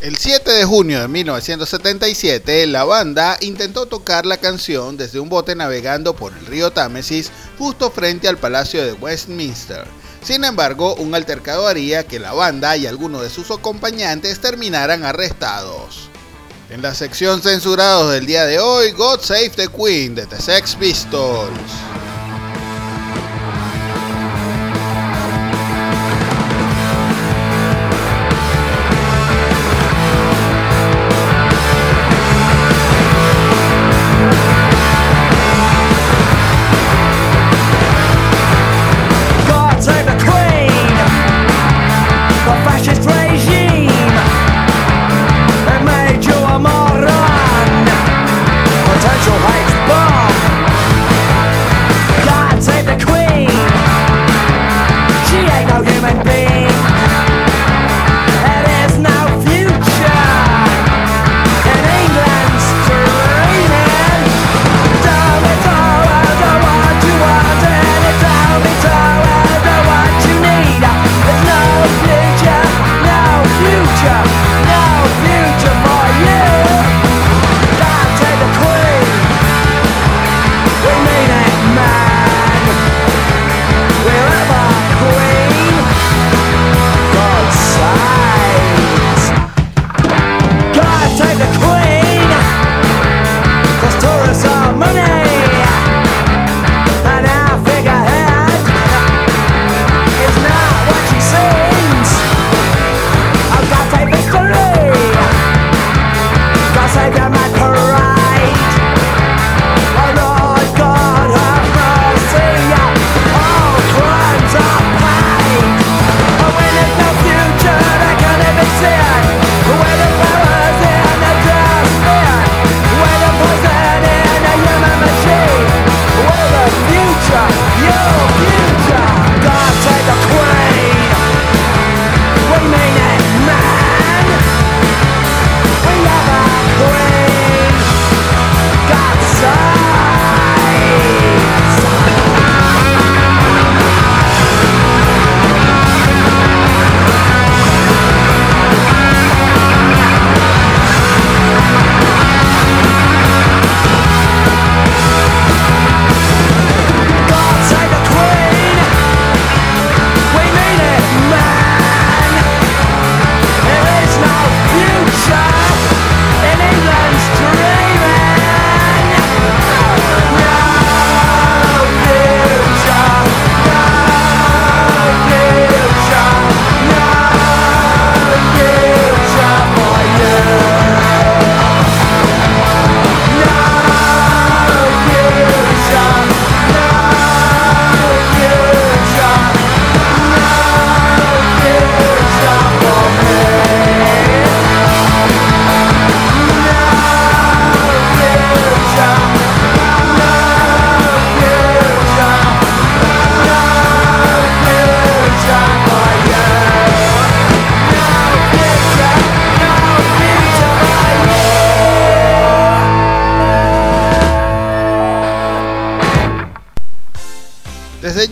El 0.00 0.16
7 0.16 0.50
de 0.50 0.64
junio 0.64 0.98
de 0.98 1.08
1977, 1.08 2.66
la 2.68 2.84
banda 2.84 3.36
intentó 3.42 3.84
tocar 3.84 4.24
la 4.24 4.38
canción 4.38 4.96
desde 4.96 5.20
un 5.20 5.28
bote 5.28 5.54
navegando 5.54 6.16
por 6.16 6.32
el 6.32 6.46
río 6.46 6.70
Támesis 6.70 7.30
justo 7.58 7.90
frente 7.90 8.26
al 8.26 8.38
Palacio 8.38 8.82
de 8.82 8.94
Westminster. 8.94 9.84
Sin 10.22 10.44
embargo, 10.44 10.94
un 10.94 11.14
altercado 11.14 11.68
haría 11.68 12.06
que 12.06 12.18
la 12.18 12.32
banda 12.32 12.78
y 12.78 12.86
algunos 12.86 13.20
de 13.20 13.28
sus 13.28 13.50
acompañantes 13.50 14.40
terminaran 14.40 15.04
arrestados. 15.04 16.08
En 16.70 16.80
la 16.80 16.94
sección 16.94 17.42
censurados 17.42 18.10
del 18.10 18.24
día 18.24 18.46
de 18.46 18.58
hoy, 18.58 18.92
God 18.92 19.20
Save 19.20 19.50
the 19.50 19.68
Queen 19.68 20.14
de 20.14 20.24
The 20.24 20.40
Sex 20.40 20.76
Pistols. 20.76 21.60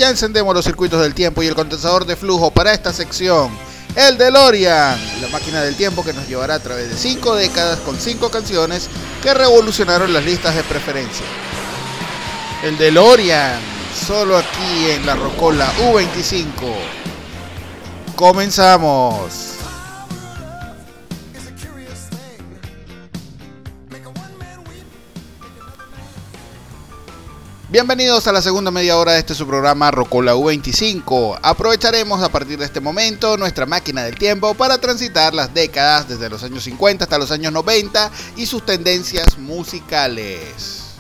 Encendemos 0.09 0.55
los 0.55 0.65
circuitos 0.65 1.01
del 1.01 1.15
tiempo 1.15 1.43
y 1.43 1.47
el 1.47 1.55
condensador 1.55 2.05
de 2.05 2.17
flujo 2.17 2.51
para 2.51 2.73
esta 2.73 2.93
sección. 2.93 3.51
El 3.97 4.17
DeLorean, 4.19 5.23
la 5.23 5.29
máquina 5.29 5.63
del 5.63 5.77
tiempo 5.77 6.05
que 6.05 6.13
nos 6.13 6.29
llevará 6.29 6.55
a 6.55 6.61
través 6.61 6.89
de 6.89 6.97
cinco 6.97 7.35
décadas 7.35 7.79
con 7.81 7.99
cinco 7.99 8.31
canciones 8.31 8.89
que 9.23 9.35
revolucionaron 9.35 10.13
las 10.13 10.25
listas 10.25 10.55
de 10.55 10.63
preferencia. 10.63 11.27
El 12.63 12.77
DeLorean, 12.79 13.59
solo 14.07 14.37
aquí 14.37 14.91
en 14.91 15.07
la 15.07 15.15
Rocola 15.15 15.73
U25. 15.93 16.45
Comenzamos. 18.15 19.48
Bienvenidos 27.71 28.27
a 28.27 28.33
la 28.33 28.41
segunda 28.41 28.71
media 28.71 28.97
hora 28.97 29.13
de 29.13 29.19
este 29.19 29.35
su 29.35 29.47
programa 29.47 29.91
Rocola 29.91 30.35
U25. 30.35 31.39
Aprovecharemos 31.43 32.23
a 32.23 32.31
partir 32.31 32.59
de 32.59 32.65
este 32.65 32.81
momento 32.81 33.37
nuestra 33.37 33.67
máquina 33.67 34.05
del 34.05 34.15
tiempo 34.15 34.55
para 34.55 34.79
transitar 34.79 35.35
las 35.35 35.53
décadas 35.53 36.09
desde 36.09 36.31
los 36.31 36.43
años 36.43 36.65
50 36.65 37.05
hasta 37.05 37.19
los 37.19 37.31
años 37.31 37.53
90 37.53 38.11
y 38.37 38.47
sus 38.47 38.65
tendencias 38.65 39.37
musicales. 39.37 40.95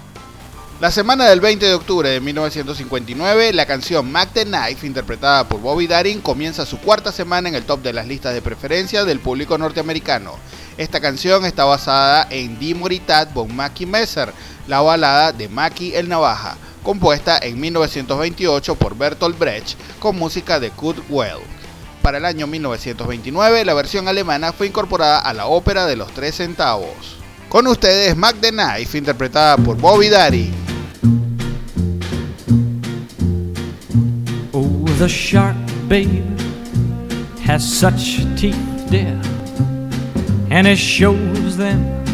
La 0.78 0.90
semana 0.90 1.24
del 1.24 1.40
20 1.40 1.64
de 1.64 1.74
octubre 1.74 2.10
de 2.10 2.20
1959, 2.20 3.54
la 3.54 3.64
canción 3.64 4.12
Mac 4.12 4.28
the 4.34 4.44
Knife, 4.44 4.86
interpretada 4.86 5.48
por 5.48 5.62
Bobby 5.62 5.86
Darin, 5.86 6.20
comienza 6.20 6.66
su 6.66 6.78
cuarta 6.78 7.12
semana 7.12 7.48
en 7.48 7.54
el 7.54 7.64
top 7.64 7.80
de 7.80 7.94
las 7.94 8.06
listas 8.06 8.34
de 8.34 8.42
preferencia 8.42 9.06
del 9.06 9.20
público 9.20 9.56
norteamericano. 9.56 10.34
Esta 10.76 11.00
canción 11.00 11.44
está 11.44 11.64
basada 11.64 12.28
en 12.30 12.60
Die 12.60 12.76
Moritat 12.76 13.32
von 13.34 13.56
Mackie 13.56 13.86
Messer, 13.86 14.32
la 14.68 14.82
balada 14.82 15.32
de 15.32 15.48
Mackie 15.48 15.96
el 15.96 16.08
Navaja, 16.08 16.56
compuesta 16.82 17.38
en 17.38 17.58
1928 17.58 18.74
por 18.74 18.96
Bertolt 18.96 19.38
Brecht 19.38 19.78
con 19.98 20.16
música 20.16 20.60
de 20.60 20.70
Kurt 20.70 20.98
Weill. 21.08 21.40
Para 22.02 22.18
el 22.18 22.26
año 22.26 22.46
1929, 22.46 23.64
la 23.64 23.74
versión 23.74 24.06
alemana 24.06 24.52
fue 24.52 24.68
incorporada 24.68 25.18
a 25.18 25.32
la 25.32 25.46
ópera 25.46 25.86
de 25.86 25.96
los 25.96 26.12
tres 26.12 26.36
centavos. 26.36 27.16
Con 27.48 27.66
ustedes, 27.66 28.14
Mac 28.14 28.36
the 28.40 28.50
Knife, 28.50 28.96
interpretada 28.96 29.56
por 29.56 29.76
Bobby 29.78 30.10
Darin. 30.10 30.52
Oh, 34.52 34.84
the 34.98 35.08
shark, 35.08 35.56
babe, 35.88 36.24
has 37.46 37.64
such 37.64 38.18
teeth, 38.36 38.54
dear, 38.90 39.18
and 40.50 40.66
it 40.66 40.76
shows 40.76 41.56
them 41.56 42.04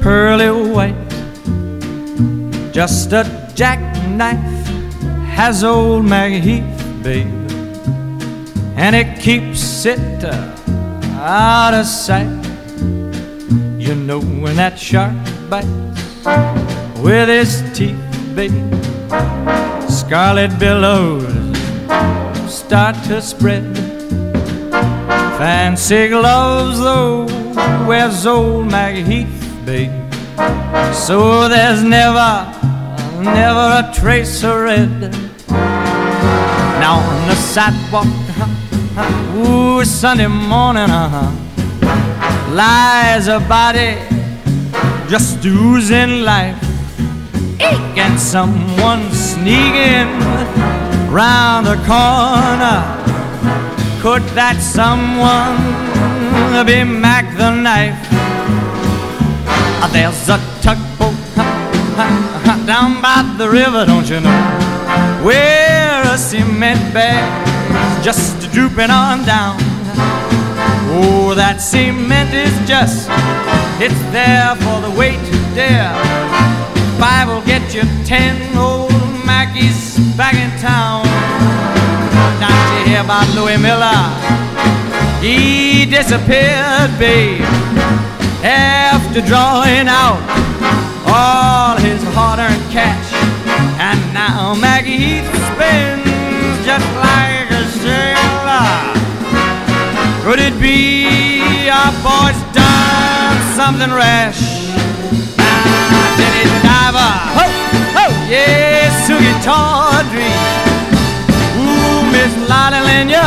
pearly 0.00 0.50
white. 0.50 1.09
Just 2.72 3.12
a 3.12 3.50
jackknife 3.54 4.66
has 5.34 5.64
old 5.64 6.04
Maggie 6.04 6.40
Heath, 6.40 7.02
babe, 7.02 7.26
and 8.76 8.94
it 8.94 9.20
keeps 9.20 9.84
it 9.86 10.24
uh, 10.24 10.54
out 11.20 11.74
of 11.74 11.86
sight. 11.86 12.28
You 13.78 13.94
know 13.94 14.20
when 14.20 14.56
that 14.56 14.78
shark 14.78 15.14
bites 15.48 15.68
with 17.00 17.28
his 17.28 17.62
teeth, 17.76 17.98
babe 18.34 18.80
scarlet 20.10 20.58
billows 20.58 21.22
start 22.52 22.96
to 23.04 23.22
spread. 23.22 23.62
Fancy 25.38 26.08
gloves, 26.08 26.80
though, 26.80 27.26
wears 27.86 28.26
old 28.26 28.66
Maggie 28.66 29.04
Heath, 29.04 29.64
babe. 29.64 29.92
So 30.92 31.48
there's 31.48 31.84
never, 31.84 32.52
never 33.22 33.88
a 33.88 33.92
trace 33.94 34.42
of 34.44 34.60
red. 34.60 35.12
Now 36.80 36.98
on 36.98 37.28
the 37.28 37.34
sidewalk, 37.34 38.06
uh-huh, 38.06 39.38
ooh, 39.38 39.84
Sunday 39.84 40.26
morning, 40.26 40.90
uh-huh, 40.90 41.30
lies 42.54 43.28
a 43.28 43.40
body 43.40 43.96
just 45.08 45.44
oozing 45.44 46.22
life 46.22 46.56
Eek! 47.60 47.98
and 47.98 48.18
someone 48.18 49.10
sneaking 49.12 50.08
round 51.10 51.66
the 51.66 51.76
corner. 51.86 52.80
Could 54.00 54.22
that 54.34 54.58
someone 54.60 55.58
be 56.64 56.84
Mac 56.84 57.36
the 57.36 57.50
knife? 57.50 57.98
Uh, 59.82 59.88
There's 59.92 60.28
a 60.28 60.38
tugboat 60.62 62.39
down 62.66 63.00
by 63.02 63.22
the 63.38 63.48
river, 63.48 63.84
don't 63.86 64.08
you 64.08 64.20
know? 64.20 64.40
Where 65.22 66.02
a 66.02 66.18
cement 66.18 66.94
bag's 66.94 68.04
just 68.04 68.50
drooping 68.52 68.90
on 68.90 69.24
down. 69.24 69.56
Oh, 70.92 71.34
that 71.36 71.60
cement 71.60 72.34
is 72.34 72.52
just, 72.68 73.08
it's 73.80 74.00
there 74.12 74.54
for 74.56 74.80
the 74.80 74.90
weight 74.98 75.18
to 75.18 75.54
dare 75.54 76.40
five 77.00 77.28
will 77.28 77.40
get 77.46 77.74
you 77.74 77.80
ten 78.04 78.36
old 78.54 78.92
Mackies 79.24 79.96
back 80.18 80.34
in 80.34 80.50
town. 80.60 81.00
Don't 82.42 82.68
you 82.76 82.92
hear 82.92 83.00
about 83.00 83.26
Louis 83.34 83.56
Miller? 83.56 84.04
He 85.24 85.86
disappeared, 85.86 86.92
babe, 86.98 87.40
after 88.44 89.22
drawing 89.22 89.88
out 89.88 90.20
all 91.08 91.79
hard-earned 92.20 92.66
cash. 92.70 93.08
And 93.80 94.00
now 94.12 94.52
Maggie 94.54 95.24
spins 95.48 96.04
just 96.68 96.88
like 97.00 97.48
a 97.48 97.64
sailor. 97.80 98.68
Could 100.24 100.38
it 100.38 100.56
be 100.60 101.72
our 101.72 101.92
boy's 102.04 102.40
done 102.52 103.40
something 103.56 103.88
rash? 103.88 104.68
Ah, 105.40 106.20
Jenny 106.20 106.44
Diver. 106.60 107.12
Ho, 107.40 107.46
ho, 107.96 108.06
yes, 108.28 108.92
Sugie 109.08 109.36
Tawdry. 109.40 110.28
Ooh, 111.56 112.04
Miss 112.12 112.32
Lottie 112.50 112.84
Lenya 112.84 113.24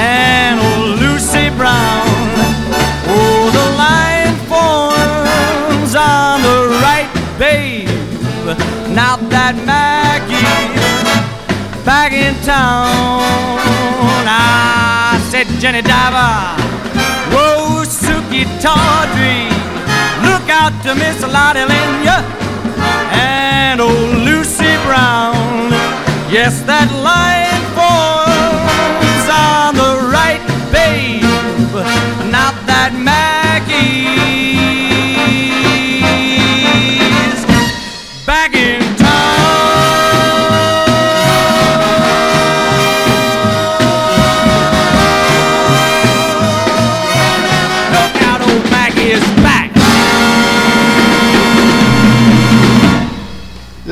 and 0.00 0.56
old 0.64 0.98
Lucy 0.98 1.50
Brown. 1.60 2.08
Oh, 3.12 3.52
the 3.58 3.66
line 3.84 4.34
forms 4.48 5.92
on 5.94 6.40
the 6.40 6.56
right, 6.80 7.05
babe. 7.38 7.88
Now 8.94 9.16
that 9.28 9.54
Maggie's 9.66 10.44
back 11.84 12.12
in 12.12 12.34
town, 12.44 13.20
I 14.26 15.20
said, 15.30 15.46
Jenny 15.60 15.82
Diver. 15.82 16.56
Whoa, 17.32 17.84
Sukie 17.84 18.46
Tawdry. 18.60 19.50
Look 20.24 20.48
out 20.48 20.72
to 20.84 20.94
Miss 20.94 21.20
Lottie 21.22 21.66
Lenya 21.66 22.24
and 23.12 23.80
old 23.80 24.14
Lucy 24.24 24.72
Brown. 24.86 25.70
Yes, 26.32 26.62
that 26.62 26.90
line 27.04 27.45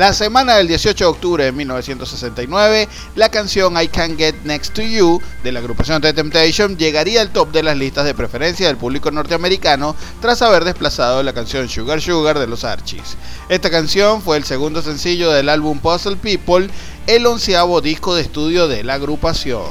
La 0.05 0.13
semana 0.13 0.57
del 0.57 0.67
18 0.67 1.03
de 1.03 1.09
octubre 1.09 1.43
de 1.45 1.51
1969, 1.51 2.87
la 3.15 3.29
canción 3.29 3.73
I 3.81 3.87
Can't 3.87 4.19
Get 4.19 4.35
Next 4.43 4.75
to 4.75 4.83
You 4.83 5.19
de 5.43 5.51
la 5.51 5.57
agrupación 5.57 5.99
The 5.99 6.13
Temptation 6.13 6.77
llegaría 6.77 7.21
al 7.21 7.31
top 7.31 7.51
de 7.51 7.63
las 7.63 7.75
listas 7.75 8.05
de 8.05 8.13
preferencia 8.13 8.67
del 8.67 8.77
público 8.77 9.09
norteamericano 9.09 9.95
tras 10.21 10.43
haber 10.43 10.63
desplazado 10.63 11.23
la 11.23 11.33
canción 11.33 11.67
Sugar 11.67 12.01
Sugar 12.01 12.37
de 12.37 12.45
los 12.45 12.63
Archies. 12.63 13.17
Esta 13.49 13.71
canción 13.71 14.21
fue 14.21 14.37
el 14.37 14.43
segundo 14.43 14.83
sencillo 14.83 15.31
del 15.31 15.49
álbum 15.49 15.79
Puzzle 15.79 16.17
People, 16.17 16.69
el 17.07 17.25
onceavo 17.25 17.81
disco 17.81 18.13
de 18.13 18.21
estudio 18.21 18.67
de 18.67 18.83
la 18.83 18.93
agrupación. 18.93 19.63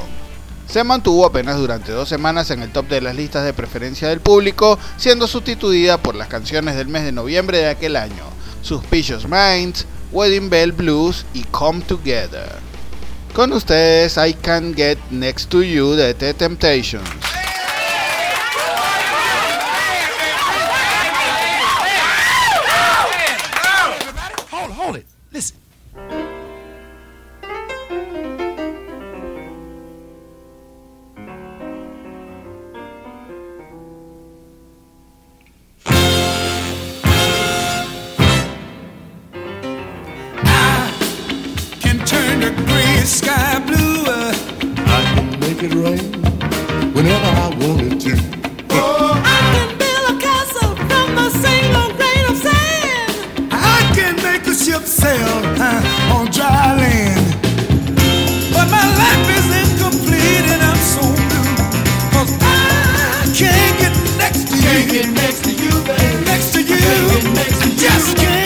Se 0.67 0.83
mantuvo 0.83 1.25
apenas 1.25 1.57
durante 1.59 1.93
dos 1.93 2.09
semanas 2.09 2.51
en 2.51 2.61
el 2.61 2.73
top 2.73 2.89
de 2.89 2.99
las 2.99 3.15
listas 3.15 3.45
de 3.45 3.53
preferencia 3.53 4.09
del 4.09 4.19
público, 4.19 4.77
siendo 4.97 5.27
sustituida 5.27 5.97
por 5.97 6.13
las 6.13 6.27
canciones 6.27 6.75
del 6.75 6.89
mes 6.89 7.05
de 7.05 7.13
noviembre 7.13 7.59
de 7.59 7.69
aquel 7.69 7.95
año, 7.95 8.25
Suspicious 8.61 9.25
Minds, 9.29 9.85
Wedding 10.15 10.49
Bell 10.49 10.71
Blues 10.71 11.25
y 11.33 11.43
Come 11.51 11.81
Together. 11.81 12.47
Con 13.33 13.51
ustedes, 13.51 14.15
I 14.15 14.33
Can 14.33 14.73
Get 14.73 14.97
Next 15.11 15.49
to 15.49 15.61
You 15.61 15.93
de 15.93 16.13
The 16.13 16.33
Temptations. 16.33 17.03
next 64.25 64.47
to 64.49 64.55
you. 64.57 65.11
Next 65.13 65.43
to 65.43 65.51
you, 65.51 65.69
baby. 65.83 66.25
Next 66.25 66.53
to 66.53 66.61
you. 66.61 66.75
Next 67.33 67.61
to 67.61 67.69
you. 67.69 67.75
Just 67.77 68.44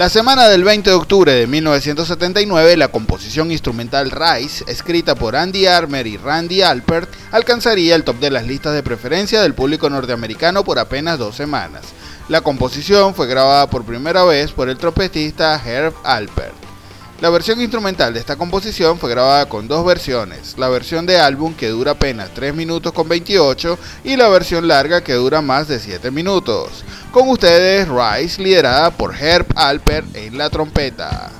La 0.00 0.08
semana 0.08 0.48
del 0.48 0.64
20 0.64 0.88
de 0.88 0.96
octubre 0.96 1.30
de 1.30 1.46
1979, 1.46 2.78
la 2.78 2.88
composición 2.88 3.52
instrumental 3.52 4.10
Rise, 4.10 4.64
escrita 4.66 5.14
por 5.14 5.36
Andy 5.36 5.66
Armer 5.66 6.06
y 6.06 6.16
Randy 6.16 6.62
Alpert, 6.62 7.10
alcanzaría 7.32 7.96
el 7.96 8.04
top 8.04 8.18
de 8.18 8.30
las 8.30 8.46
listas 8.46 8.72
de 8.72 8.82
preferencia 8.82 9.42
del 9.42 9.52
público 9.52 9.90
norteamericano 9.90 10.64
por 10.64 10.78
apenas 10.78 11.18
dos 11.18 11.36
semanas. 11.36 11.82
La 12.30 12.40
composición 12.40 13.14
fue 13.14 13.26
grabada 13.26 13.68
por 13.68 13.84
primera 13.84 14.24
vez 14.24 14.52
por 14.52 14.70
el 14.70 14.78
trompetista 14.78 15.60
Herb 15.62 15.92
Alpert. 16.02 16.59
La 17.20 17.28
versión 17.28 17.60
instrumental 17.60 18.14
de 18.14 18.20
esta 18.20 18.36
composición 18.36 18.98
fue 18.98 19.10
grabada 19.10 19.46
con 19.46 19.68
dos 19.68 19.84
versiones, 19.84 20.56
la 20.56 20.70
versión 20.70 21.04
de 21.04 21.20
álbum 21.20 21.52
que 21.52 21.68
dura 21.68 21.90
apenas 21.90 22.30
3 22.32 22.54
minutos 22.54 22.94
con 22.94 23.10
28 23.10 23.78
y 24.04 24.16
la 24.16 24.28
versión 24.28 24.66
larga 24.66 25.04
que 25.04 25.12
dura 25.12 25.42
más 25.42 25.68
de 25.68 25.78
7 25.80 26.10
minutos. 26.10 26.82
Con 27.12 27.28
ustedes 27.28 27.88
Rice 27.88 28.42
liderada 28.42 28.90
por 28.90 29.14
Herb 29.14 29.46
Alper 29.54 30.02
en 30.14 30.38
la 30.38 30.48
trompeta. 30.48 31.30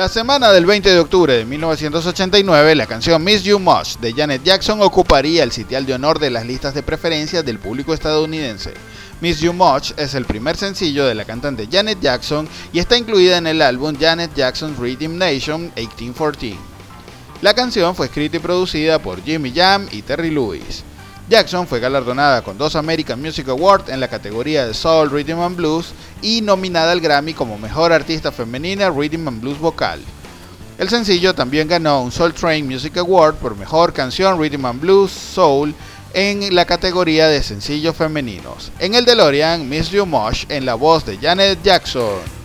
La 0.00 0.08
semana 0.08 0.50
del 0.50 0.64
20 0.64 0.88
de 0.88 0.98
octubre 0.98 1.36
de 1.36 1.44
1989, 1.44 2.74
la 2.74 2.86
canción 2.86 3.22
Miss 3.22 3.42
You 3.42 3.58
Much 3.58 3.98
de 3.98 4.14
Janet 4.14 4.42
Jackson 4.42 4.80
ocuparía 4.80 5.42
el 5.42 5.52
sitial 5.52 5.84
de 5.84 5.92
honor 5.92 6.18
de 6.18 6.30
las 6.30 6.46
listas 6.46 6.72
de 6.72 6.82
preferencias 6.82 7.44
del 7.44 7.58
público 7.58 7.92
estadounidense. 7.92 8.72
Miss 9.20 9.40
You 9.40 9.52
Much 9.52 9.90
es 9.98 10.14
el 10.14 10.24
primer 10.24 10.56
sencillo 10.56 11.04
de 11.04 11.14
la 11.14 11.26
cantante 11.26 11.68
Janet 11.70 12.00
Jackson 12.00 12.48
y 12.72 12.78
está 12.78 12.96
incluida 12.96 13.36
en 13.36 13.46
el 13.46 13.60
álbum 13.60 13.94
Janet 13.94 14.30
Jackson's 14.34 14.78
Rhythm 14.78 15.18
Nation 15.18 15.70
1814. 15.76 16.56
La 17.42 17.52
canción 17.52 17.94
fue 17.94 18.06
escrita 18.06 18.38
y 18.38 18.40
producida 18.40 19.00
por 19.00 19.22
Jimmy 19.22 19.52
Jam 19.54 19.86
y 19.92 20.00
Terry 20.00 20.30
Lewis. 20.30 20.82
Jackson 21.30 21.68
fue 21.68 21.78
galardonada 21.78 22.42
con 22.42 22.58
dos 22.58 22.74
American 22.74 23.22
Music 23.22 23.48
Awards 23.48 23.88
en 23.88 24.00
la 24.00 24.08
categoría 24.08 24.66
de 24.66 24.74
Soul, 24.74 25.12
Rhythm 25.12 25.38
and 25.38 25.56
Blues 25.56 25.92
y 26.22 26.40
nominada 26.40 26.90
al 26.90 27.00
Grammy 27.00 27.34
como 27.34 27.56
Mejor 27.56 27.92
Artista 27.92 28.32
Femenina 28.32 28.90
Rhythm 28.90 29.28
and 29.28 29.40
Blues 29.40 29.60
Vocal. 29.60 30.00
El 30.76 30.88
sencillo 30.88 31.32
también 31.32 31.68
ganó 31.68 32.02
un 32.02 32.10
Soul 32.10 32.34
Train 32.34 32.66
Music 32.66 32.96
Award 32.96 33.36
por 33.36 33.56
Mejor 33.56 33.92
Canción 33.92 34.40
Rhythm 34.40 34.66
and 34.66 34.80
Blues 34.80 35.12
Soul 35.12 35.72
en 36.14 36.52
la 36.52 36.64
categoría 36.64 37.28
de 37.28 37.44
sencillos 37.44 37.94
femeninos. 37.94 38.72
En 38.80 38.96
el 38.96 39.04
DeLorean, 39.04 39.68
Miss 39.68 39.90
You 39.90 40.06
Much 40.06 40.46
en 40.48 40.66
la 40.66 40.74
voz 40.74 41.06
de 41.06 41.16
Janet 41.16 41.60
Jackson. 41.62 42.39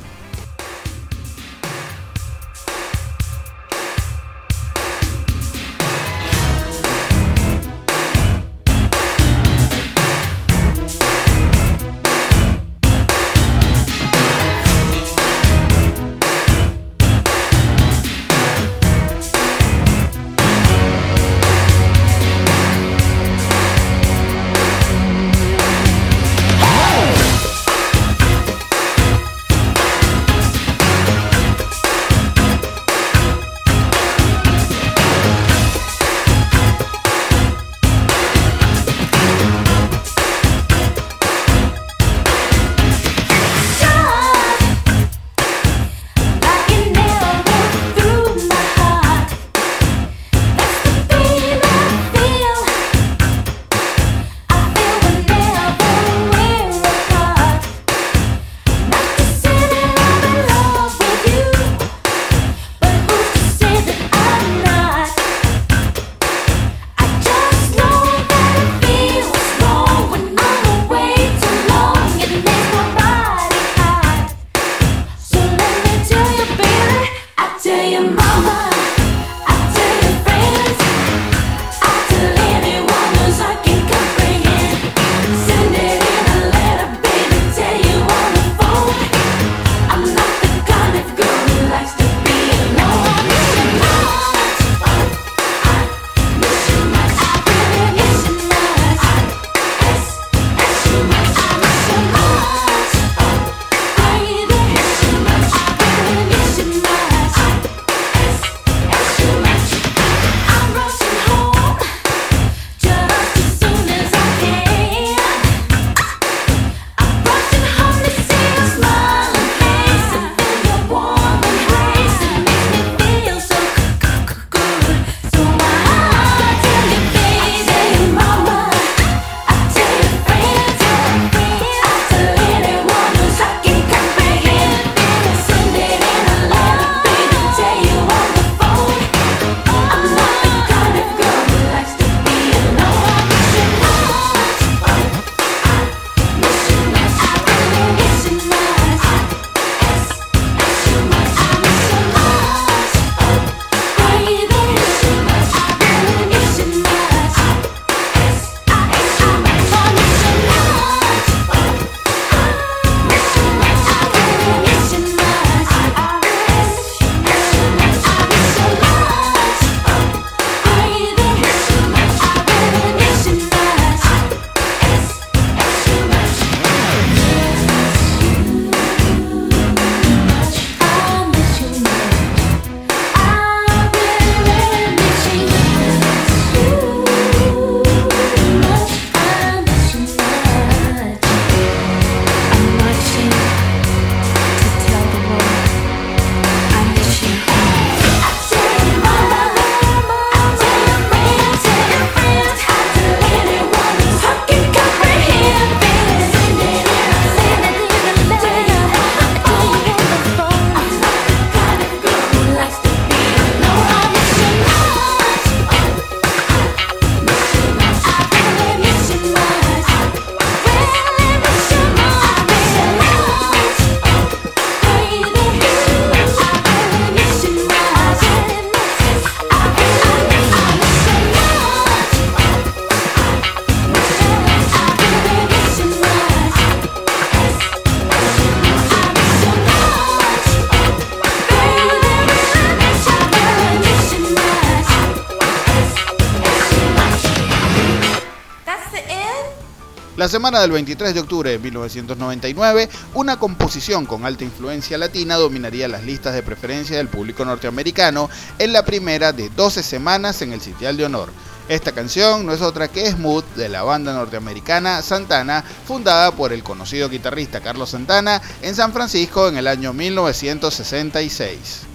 Semana 250.35 250.59
del 250.59 250.71
23 250.71 251.13
de 251.13 251.21
octubre 251.21 251.49
de 251.49 251.59
1999, 251.59 252.89
una 253.13 253.39
composición 253.39 254.05
con 254.05 254.25
alta 254.25 254.43
influencia 254.43 254.97
latina 254.97 255.35
dominaría 255.35 255.87
las 255.87 256.03
listas 256.03 256.33
de 256.33 256.43
preferencia 256.43 256.97
del 256.97 257.07
público 257.07 257.45
norteamericano 257.45 258.29
en 258.59 258.73
la 258.73 258.83
primera 258.83 259.31
de 259.31 259.49
12 259.49 259.81
semanas 259.81 260.41
en 260.41 260.51
el 260.51 260.59
sitial 260.59 260.97
de 260.97 261.05
honor. 261.05 261.29
Esta 261.69 261.93
canción 261.93 262.45
no 262.45 262.51
es 262.51 262.61
otra 262.61 262.89
que 262.89 263.09
Smooth 263.09 263.45
de 263.55 263.69
la 263.69 263.83
banda 263.83 264.11
norteamericana 264.11 265.01
Santana, 265.01 265.63
fundada 265.87 266.31
por 266.31 266.51
el 266.51 266.63
conocido 266.63 267.07
guitarrista 267.07 267.61
Carlos 267.61 267.91
Santana 267.91 268.41
en 268.61 268.75
San 268.75 268.91
Francisco 268.91 269.47
en 269.47 269.55
el 269.55 269.69
año 269.69 269.93
1966. 269.93 271.94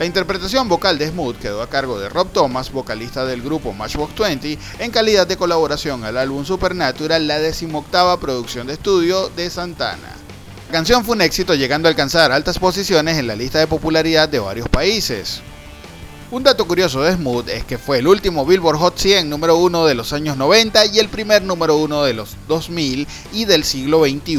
La 0.00 0.06
interpretación 0.06 0.66
vocal 0.66 0.96
de 0.96 1.10
Smooth 1.10 1.36
quedó 1.36 1.60
a 1.60 1.68
cargo 1.68 2.00
de 2.00 2.08
Rob 2.08 2.30
Thomas, 2.32 2.72
vocalista 2.72 3.26
del 3.26 3.42
grupo 3.42 3.74
Matchbox 3.74 4.16
20, 4.18 4.58
en 4.78 4.90
calidad 4.90 5.26
de 5.26 5.36
colaboración 5.36 6.04
al 6.04 6.16
álbum 6.16 6.46
Supernatural, 6.46 7.28
la 7.28 7.38
decimoctava 7.38 8.18
producción 8.18 8.66
de 8.66 8.72
estudio 8.72 9.28
de 9.28 9.50
Santana. 9.50 10.08
La 10.68 10.72
canción 10.72 11.04
fue 11.04 11.16
un 11.16 11.20
éxito 11.20 11.54
llegando 11.54 11.86
a 11.86 11.90
alcanzar 11.90 12.32
altas 12.32 12.58
posiciones 12.58 13.18
en 13.18 13.26
la 13.26 13.36
lista 13.36 13.58
de 13.58 13.66
popularidad 13.66 14.26
de 14.26 14.38
varios 14.38 14.70
países. 14.70 15.42
Un 16.30 16.44
dato 16.44 16.66
curioso 16.66 17.02
de 17.02 17.12
Smooth 17.12 17.50
es 17.50 17.64
que 17.66 17.76
fue 17.76 17.98
el 17.98 18.06
último 18.06 18.46
Billboard 18.46 18.78
Hot 18.78 18.96
100 18.96 19.28
número 19.28 19.56
1 19.56 19.84
de 19.84 19.94
los 19.96 20.14
años 20.14 20.38
90 20.38 20.86
y 20.86 20.98
el 20.98 21.10
primer 21.10 21.42
número 21.42 21.76
1 21.76 22.04
de 22.04 22.14
los 22.14 22.36
2000 22.48 23.06
y 23.34 23.44
del 23.44 23.64
siglo 23.64 24.04
XXI. 24.06 24.38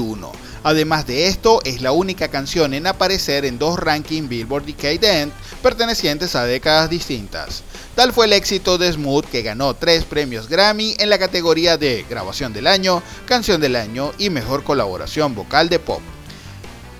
Además 0.63 1.07
de 1.07 1.27
esto, 1.27 1.59
es 1.65 1.81
la 1.81 1.91
única 1.91 2.27
canción 2.27 2.75
en 2.75 2.85
aparecer 2.85 3.45
en 3.45 3.57
dos 3.57 3.79
rankings 3.79 4.29
Billboard 4.29 4.65
Decade 4.65 5.21
End 5.21 5.33
pertenecientes 5.61 6.35
a 6.35 6.43
décadas 6.43 6.89
distintas. 6.89 7.63
Tal 7.95 8.11
fue 8.11 8.25
el 8.25 8.33
éxito 8.33 8.77
de 8.77 8.91
Smooth 8.91 9.25
que 9.25 9.41
ganó 9.41 9.73
tres 9.73 10.03
premios 10.05 10.49
Grammy 10.49 10.95
en 10.99 11.09
la 11.09 11.19
categoría 11.19 11.77
de 11.77 12.05
Grabación 12.09 12.51
del 12.51 12.67
Año, 12.67 13.01
Canción 13.25 13.61
del 13.61 13.75
Año 13.75 14.11
y 14.17 14.29
Mejor 14.29 14.63
Colaboración 14.63 15.35
Vocal 15.35 15.69
de 15.69 15.79
Pop. 15.79 16.01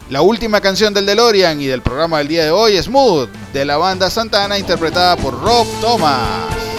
La 0.10 0.22
última 0.22 0.60
canción 0.60 0.94
del 0.94 1.06
DeLorean 1.06 1.62
y 1.62 1.68
del 1.68 1.82
programa 1.82 2.18
del 2.18 2.28
día 2.28 2.44
de 2.44 2.52
hoy 2.52 2.76
es 2.76 2.86
Smooth, 2.86 3.30
de 3.54 3.66
la 3.66 3.78
banda 3.78 4.10
Santana 4.10 4.58
interpretada 4.58 5.16
por 5.16 5.42
Rob 5.42 5.66
Thomas. 5.80 6.71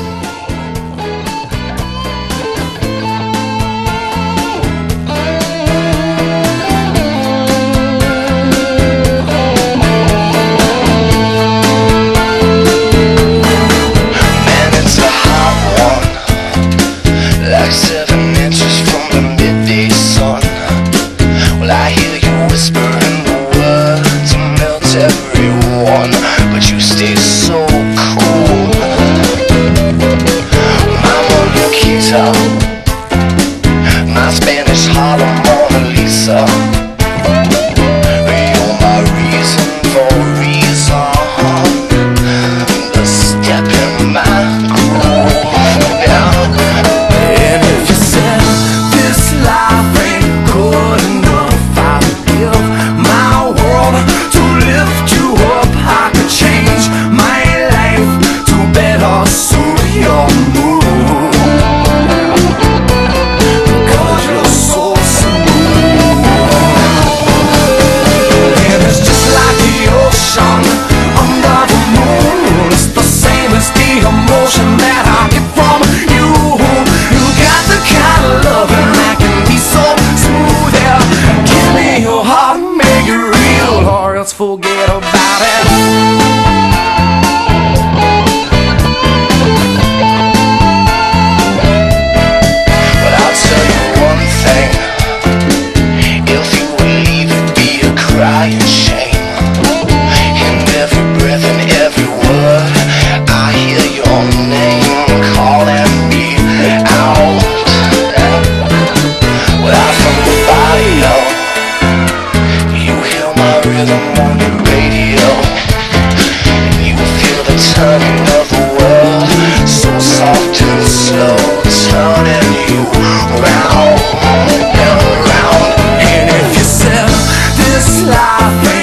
andar. 128.12 128.82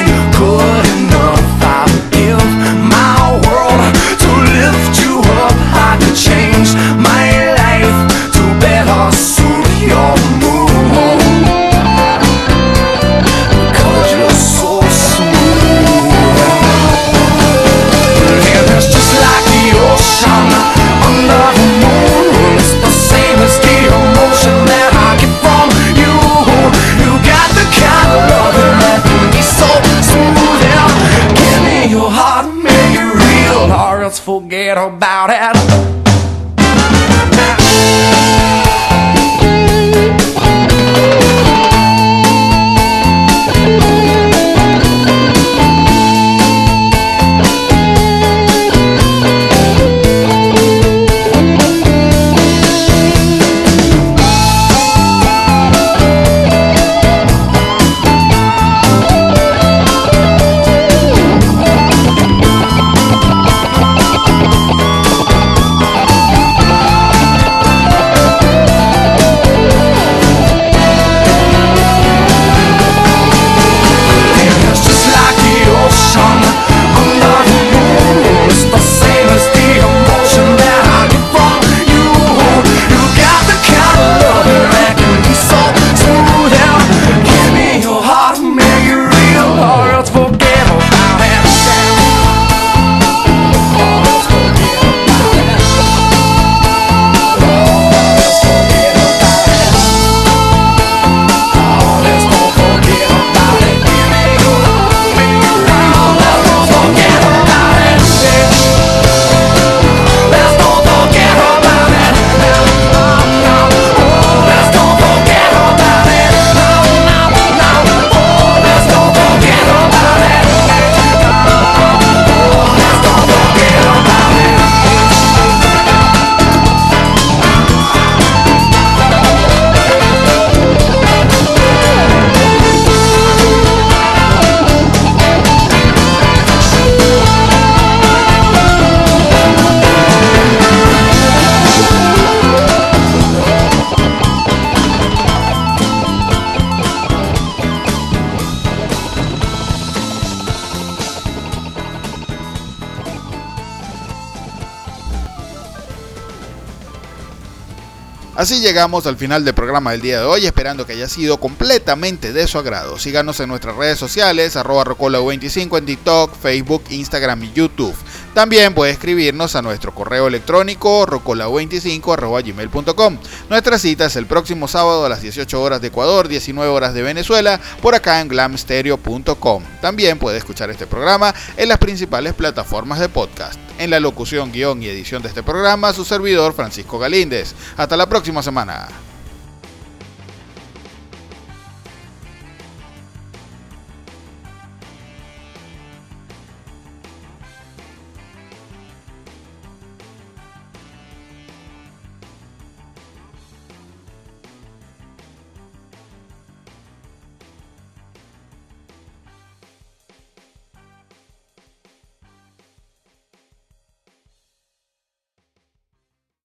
Llegamos 158.70 159.08
al 159.08 159.18
final 159.18 159.44
del 159.44 159.56
programa 159.56 159.94
del 159.94 160.02
día 160.02 160.20
de 160.20 160.26
hoy, 160.26 160.46
esperando 160.46 160.86
que 160.86 160.94
haya 160.94 161.10
sido 161.10 161.40
completamente 161.40 162.34
de 162.34 162.46
su 162.46 162.60
agrado. 162.60 163.00
Síganos 163.00 163.40
en 163.40 163.50
nuestras 163.50 163.76
redes 163.76 163.98
sociales, 163.98 164.56
arroba 164.56 164.84
rocola25 164.84 165.80
en 165.80 165.86
TikTok, 165.88 166.36
Facebook, 166.40 166.84
Instagram 166.92 167.46
y 167.46 167.54
YouTube. 167.54 167.96
También 168.40 168.74
puede 168.74 168.94
escribirnos 168.94 169.58
a 169.58 169.62
nuestro 169.62 169.94
correo 169.94 170.26
electrónico 170.28 171.06
rocola25 171.06 172.14
arroba 172.14 172.42
gmail.com. 172.42 173.18
Nuestra 173.50 173.78
cita 173.78 174.06
es 174.06 174.16
el 174.16 174.28
próximo 174.28 174.70
sábado 174.70 175.06
a 175.06 175.10
las 175.10 175.22
18 175.22 175.62
horas 175.62 175.82
de 175.82 175.88
Ecuador, 175.88 176.30
19 176.30 176.72
horas 176.72 176.94
de 176.94 177.02
Venezuela, 177.02 177.60
por 177.82 177.96
acá 177.96 178.22
en 178.22 178.30
glamstereo.com. 178.30 179.64
También 179.82 180.20
puede 180.20 180.38
escuchar 180.38 180.70
este 180.70 180.88
programa 180.88 181.36
en 181.58 181.68
las 181.68 181.80
principales 181.80 182.34
plataformas 182.34 183.02
de 183.02 183.10
podcast. 183.10 183.60
En 183.78 183.90
la 183.90 184.00
locución, 184.00 184.54
guion 184.54 184.82
y 184.82 184.88
edición 184.88 185.22
de 185.22 185.28
este 185.28 185.44
programa, 185.44 185.92
su 185.92 186.06
servidor 186.06 186.54
Francisco 186.54 186.98
Galíndez. 186.98 187.54
Hasta 187.76 187.98
la 187.98 188.08
próxima 188.08 188.42
semana. 188.42 188.88